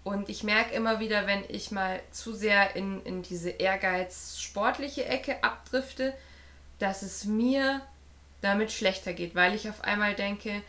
[0.03, 5.43] Und ich merke immer wieder, wenn ich mal zu sehr in, in diese ehrgeiz-sportliche Ecke
[5.43, 6.13] abdrifte,
[6.79, 7.81] dass es mir
[8.41, 10.61] damit schlechter geht, weil ich auf einmal denke,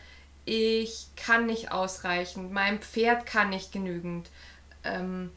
[0.44, 4.28] ich kann nicht ausreichend, mein Pferd kann nicht genügend.
[4.82, 5.30] Ähm,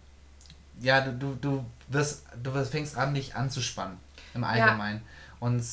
[0.80, 3.98] ja, du, du, du, wirst, du fängst an, dich anzuspannen
[4.34, 5.00] im Allgemeinen.
[5.00, 5.21] Ja.
[5.42, 5.66] Und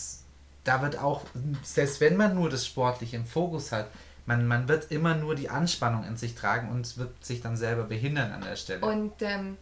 [0.65, 1.23] da wird auch,
[1.63, 3.89] selbst wenn man nur das Sportliche im Fokus hat,
[4.27, 7.85] man, man wird immer nur die Anspannung in sich tragen und wird sich dann selber
[7.85, 8.85] behindern an der Stelle.
[8.85, 9.57] Und ähm,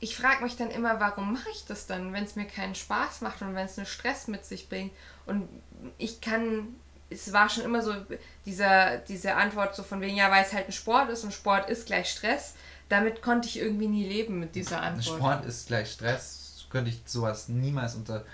[0.00, 3.22] ich frage mich dann immer, warum mache ich das dann, wenn es mir keinen Spaß
[3.22, 4.92] macht und wenn es einen Stress mit sich bringt.
[5.26, 5.48] Und
[5.96, 6.68] ich kann,
[7.08, 7.94] es war schon immer so
[8.44, 11.70] dieser, diese Antwort so von wegen, ja, weil es halt ein Sport ist und Sport
[11.70, 12.54] ist gleich Stress.
[12.88, 15.18] Damit konnte ich irgendwie nie leben mit dieser Antwort.
[15.18, 18.24] Sport ist gleich Stress, könnte ich sowas niemals unter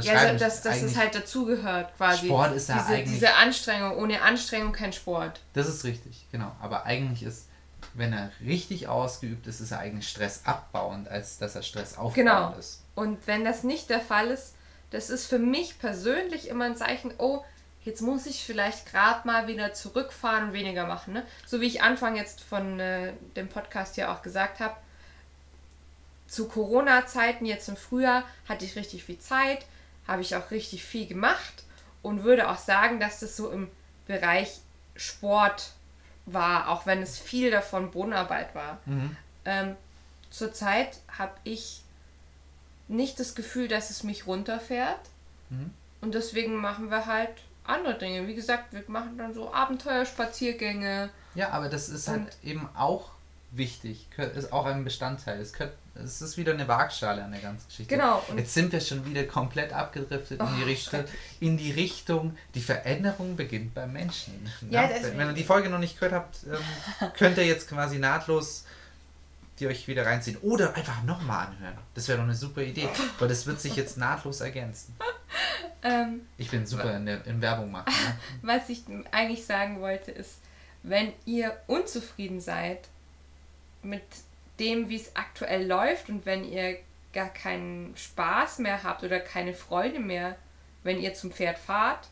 [0.00, 2.26] ja, also dass, dass es halt dazugehört quasi.
[2.26, 3.12] Sport ist ja diese, eigentlich...
[3.12, 5.40] Diese Anstrengung, ohne Anstrengung kein Sport.
[5.52, 6.52] Das ist richtig, genau.
[6.60, 7.48] Aber eigentlich ist,
[7.94, 12.54] wenn er richtig ausgeübt ist, ist er eigentlich stressabbauend, als dass er Stress aufbauend genau.
[12.54, 12.82] ist.
[12.94, 14.54] Und wenn das nicht der Fall ist,
[14.90, 17.44] das ist für mich persönlich immer ein Zeichen, oh,
[17.84, 21.14] jetzt muss ich vielleicht gerade mal wieder zurückfahren und weniger machen.
[21.14, 21.26] Ne?
[21.46, 24.76] So wie ich Anfang jetzt von äh, dem Podcast hier auch gesagt habe,
[26.26, 29.66] zu Corona-Zeiten, jetzt im Frühjahr, hatte ich richtig viel Zeit
[30.06, 31.64] habe ich auch richtig viel gemacht
[32.02, 33.68] und würde auch sagen, dass das so im
[34.06, 34.60] Bereich
[34.96, 35.72] Sport
[36.26, 38.78] war, auch wenn es viel davon Bodenarbeit war.
[38.86, 39.16] Mhm.
[39.44, 39.76] Ähm,
[40.30, 41.82] zurzeit habe ich
[42.88, 45.00] nicht das Gefühl, dass es mich runterfährt.
[45.50, 45.70] Mhm.
[46.00, 47.30] Und deswegen machen wir halt
[47.64, 48.26] andere Dinge.
[48.26, 51.10] Wie gesagt, wir machen dann so Abenteuerspaziergänge.
[51.34, 53.10] Ja, aber das ist halt eben auch
[53.52, 55.40] wichtig, ist auch ein Bestandteil.
[55.40, 57.94] Es, könnte, es ist wieder eine Waagschale an der ganzen Geschichte.
[57.94, 58.22] Genau.
[58.36, 61.04] Jetzt sind wir schon wieder komplett abgedriftet oh, in, die Richtung,
[61.40, 64.50] in die Richtung, die Veränderung beginnt beim Menschen.
[64.70, 67.98] Ja, Wenn, wenn ihr die Folge noch nicht gehört habt, ähm, könnt ihr jetzt quasi
[67.98, 68.64] nahtlos
[69.58, 70.36] die euch wieder reinziehen.
[70.38, 71.78] Oder einfach nochmal anhören.
[71.94, 72.88] Das wäre doch eine super Idee,
[73.18, 74.96] weil das wird sich jetzt nahtlos ergänzen.
[75.84, 77.92] Ähm, ich bin super in, der, in Werbung machen.
[77.92, 78.18] Ne?
[78.42, 80.38] Was ich eigentlich sagen wollte ist,
[80.84, 82.88] wenn ihr unzufrieden seid
[83.82, 84.04] mit
[84.58, 86.78] dem, wie es aktuell läuft und wenn ihr
[87.12, 90.36] gar keinen Spaß mehr habt oder keine Freude mehr,
[90.82, 92.08] wenn ihr zum Pferd fahrt,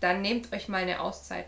[0.00, 1.46] dann nehmt euch mal eine Auszeit.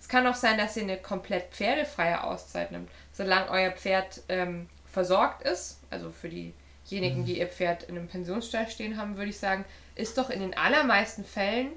[0.00, 4.68] Es kann auch sein, dass ihr eine komplett pferdefreie Auszeit nimmt, solange euer Pferd ähm,
[4.86, 9.38] versorgt ist, also für diejenigen, die ihr Pferd in einem Pensionsstall stehen haben, würde ich
[9.38, 9.64] sagen,
[9.94, 11.72] ist doch in den allermeisten Fällen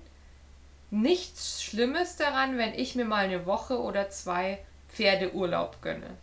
[0.92, 6.18] nichts Schlimmes daran, wenn ich mir mal eine Woche oder zwei Pferdeurlaub gönne.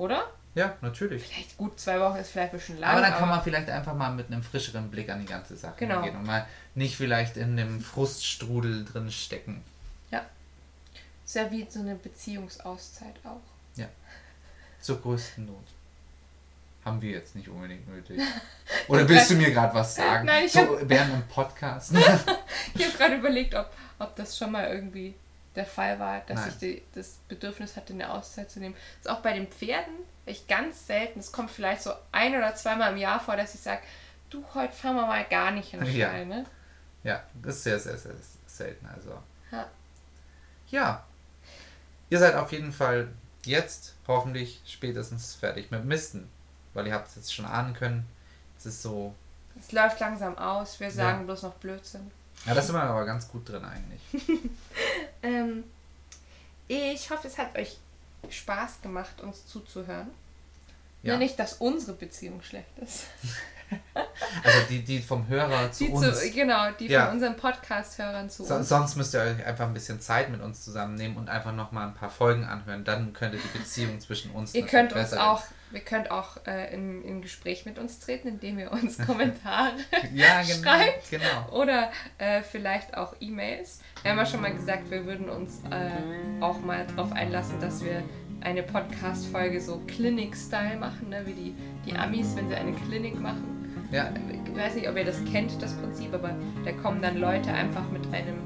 [0.00, 0.04] Ja.
[0.04, 0.26] Oder?
[0.56, 1.22] Ja, natürlich.
[1.26, 2.90] Vielleicht gut, zwei Wochen ist vielleicht ein bisschen lang.
[2.90, 5.74] Aber dann kann man vielleicht einfach mal mit einem frischeren Blick an die ganze Sache
[5.78, 6.02] Genau.
[6.02, 6.44] gehen und mal
[6.74, 9.62] nicht vielleicht in dem Fruststrudel drin stecken.
[10.10, 10.22] ja.
[11.24, 13.40] Ist ja wie so eine Beziehungsauszeit auch.
[14.80, 15.64] Zur größten Not.
[16.86, 18.18] Haben wir jetzt nicht unbedingt nötig.
[18.88, 20.24] Oder willst du mir gerade was sagen?
[20.24, 21.92] Nein, ich so hab- während einem Podcast.
[22.74, 25.14] Ich habe gerade überlegt, ob, ob das schon mal irgendwie
[25.56, 26.48] der Fall war, dass Nein.
[26.50, 28.74] ich die, das Bedürfnis hatte, eine Auszeit zu nehmen.
[29.02, 29.94] Das ist auch bei den Pferden
[30.26, 31.18] echt ganz selten.
[31.18, 33.82] Es kommt vielleicht so ein oder zweimal im Jahr vor, dass ich sage,
[34.30, 36.08] du, heute fahren wir mal gar nicht in den Ja.
[36.08, 36.46] Stall, ne?
[37.02, 38.12] Ja, das ist sehr, sehr, sehr
[38.46, 38.86] selten.
[38.94, 39.18] Also.
[39.50, 39.66] Ja.
[40.68, 41.04] Ja.
[42.10, 43.08] Ihr seid auf jeden Fall
[43.44, 46.28] jetzt hoffentlich spätestens fertig mit Misten.
[46.74, 48.06] Weil ihr habt es jetzt schon ahnen können.
[48.56, 49.14] Es ist so.
[49.58, 51.24] Es läuft langsam aus, wir sagen Ja.
[51.24, 52.12] bloß noch Blödsinn.
[52.46, 54.00] Ja, das sind wir aber ganz gut drin eigentlich.
[55.22, 55.64] Ähm,
[56.66, 57.76] ich hoffe, es hat euch
[58.30, 60.08] Spaß gemacht, uns zuzuhören.
[61.02, 61.18] Ja.
[61.18, 63.04] Nicht, dass unsere Beziehung schlecht ist.
[64.42, 66.18] Also die, die vom Hörer zu Die uns.
[66.20, 67.04] zu, genau, die Ja.
[67.06, 68.68] von unseren Podcast-Hörern zu So, uns.
[68.68, 71.94] sonst müsst ihr euch einfach ein bisschen Zeit mit uns zusammennehmen und einfach nochmal ein
[71.94, 72.82] paar Folgen anhören.
[72.84, 77.02] Dann könnte die Beziehung zwischen uns Ihr könnt uns auch, wir könnt auch äh, in,
[77.04, 79.72] in Gespräch mit uns treten, indem ihr uns Kommentare
[80.14, 81.10] ja, genau, schreibt.
[81.10, 81.48] genau.
[81.52, 83.80] oder äh, vielleicht auch E-Mails.
[84.02, 87.84] Wir haben ja schon mal gesagt, wir würden uns äh, auch mal darauf einlassen, dass
[87.84, 88.02] wir
[88.40, 91.22] eine Podcast-Folge so Clinic-Style machen, ne?
[91.26, 91.54] wie die,
[91.86, 93.88] die Amis, wenn sie eine Klinik machen.
[93.92, 94.12] Ja,
[94.46, 97.88] Ich weiß nicht, ob ihr das kennt, das Prinzip, aber da kommen dann Leute einfach
[97.90, 98.38] mit einem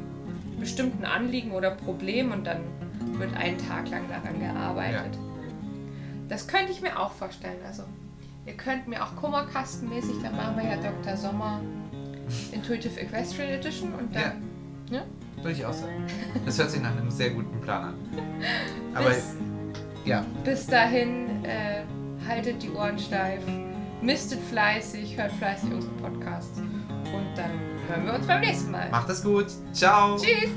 [0.58, 2.62] bestimmten Anliegen oder Problem und dann
[3.18, 5.18] wird einen Tag lang daran gearbeitet.
[6.28, 7.58] Das könnte ich mir auch vorstellen.
[7.66, 7.82] Also,
[8.46, 11.16] ihr könnt mir auch Kummerkastenmäßig, dann machen wir ja Dr.
[11.16, 11.60] Sommer
[12.52, 14.42] Intuitive Equestrian Edition und dann.
[14.90, 15.02] Ja.
[15.36, 16.06] würde ich auch sagen.
[16.46, 17.94] Das hört sich nach einem sehr guten Plan an.
[18.94, 19.34] Aber bis,
[20.04, 21.82] ja, bis dahin äh,
[22.28, 23.42] haltet die Ohren steif,
[24.00, 27.50] mistet fleißig, hört fleißig unseren Podcast und dann
[27.88, 28.88] hören wir uns beim nächsten Mal.
[28.90, 29.46] macht es gut.
[29.72, 30.16] Ciao.
[30.16, 30.50] Tschüss!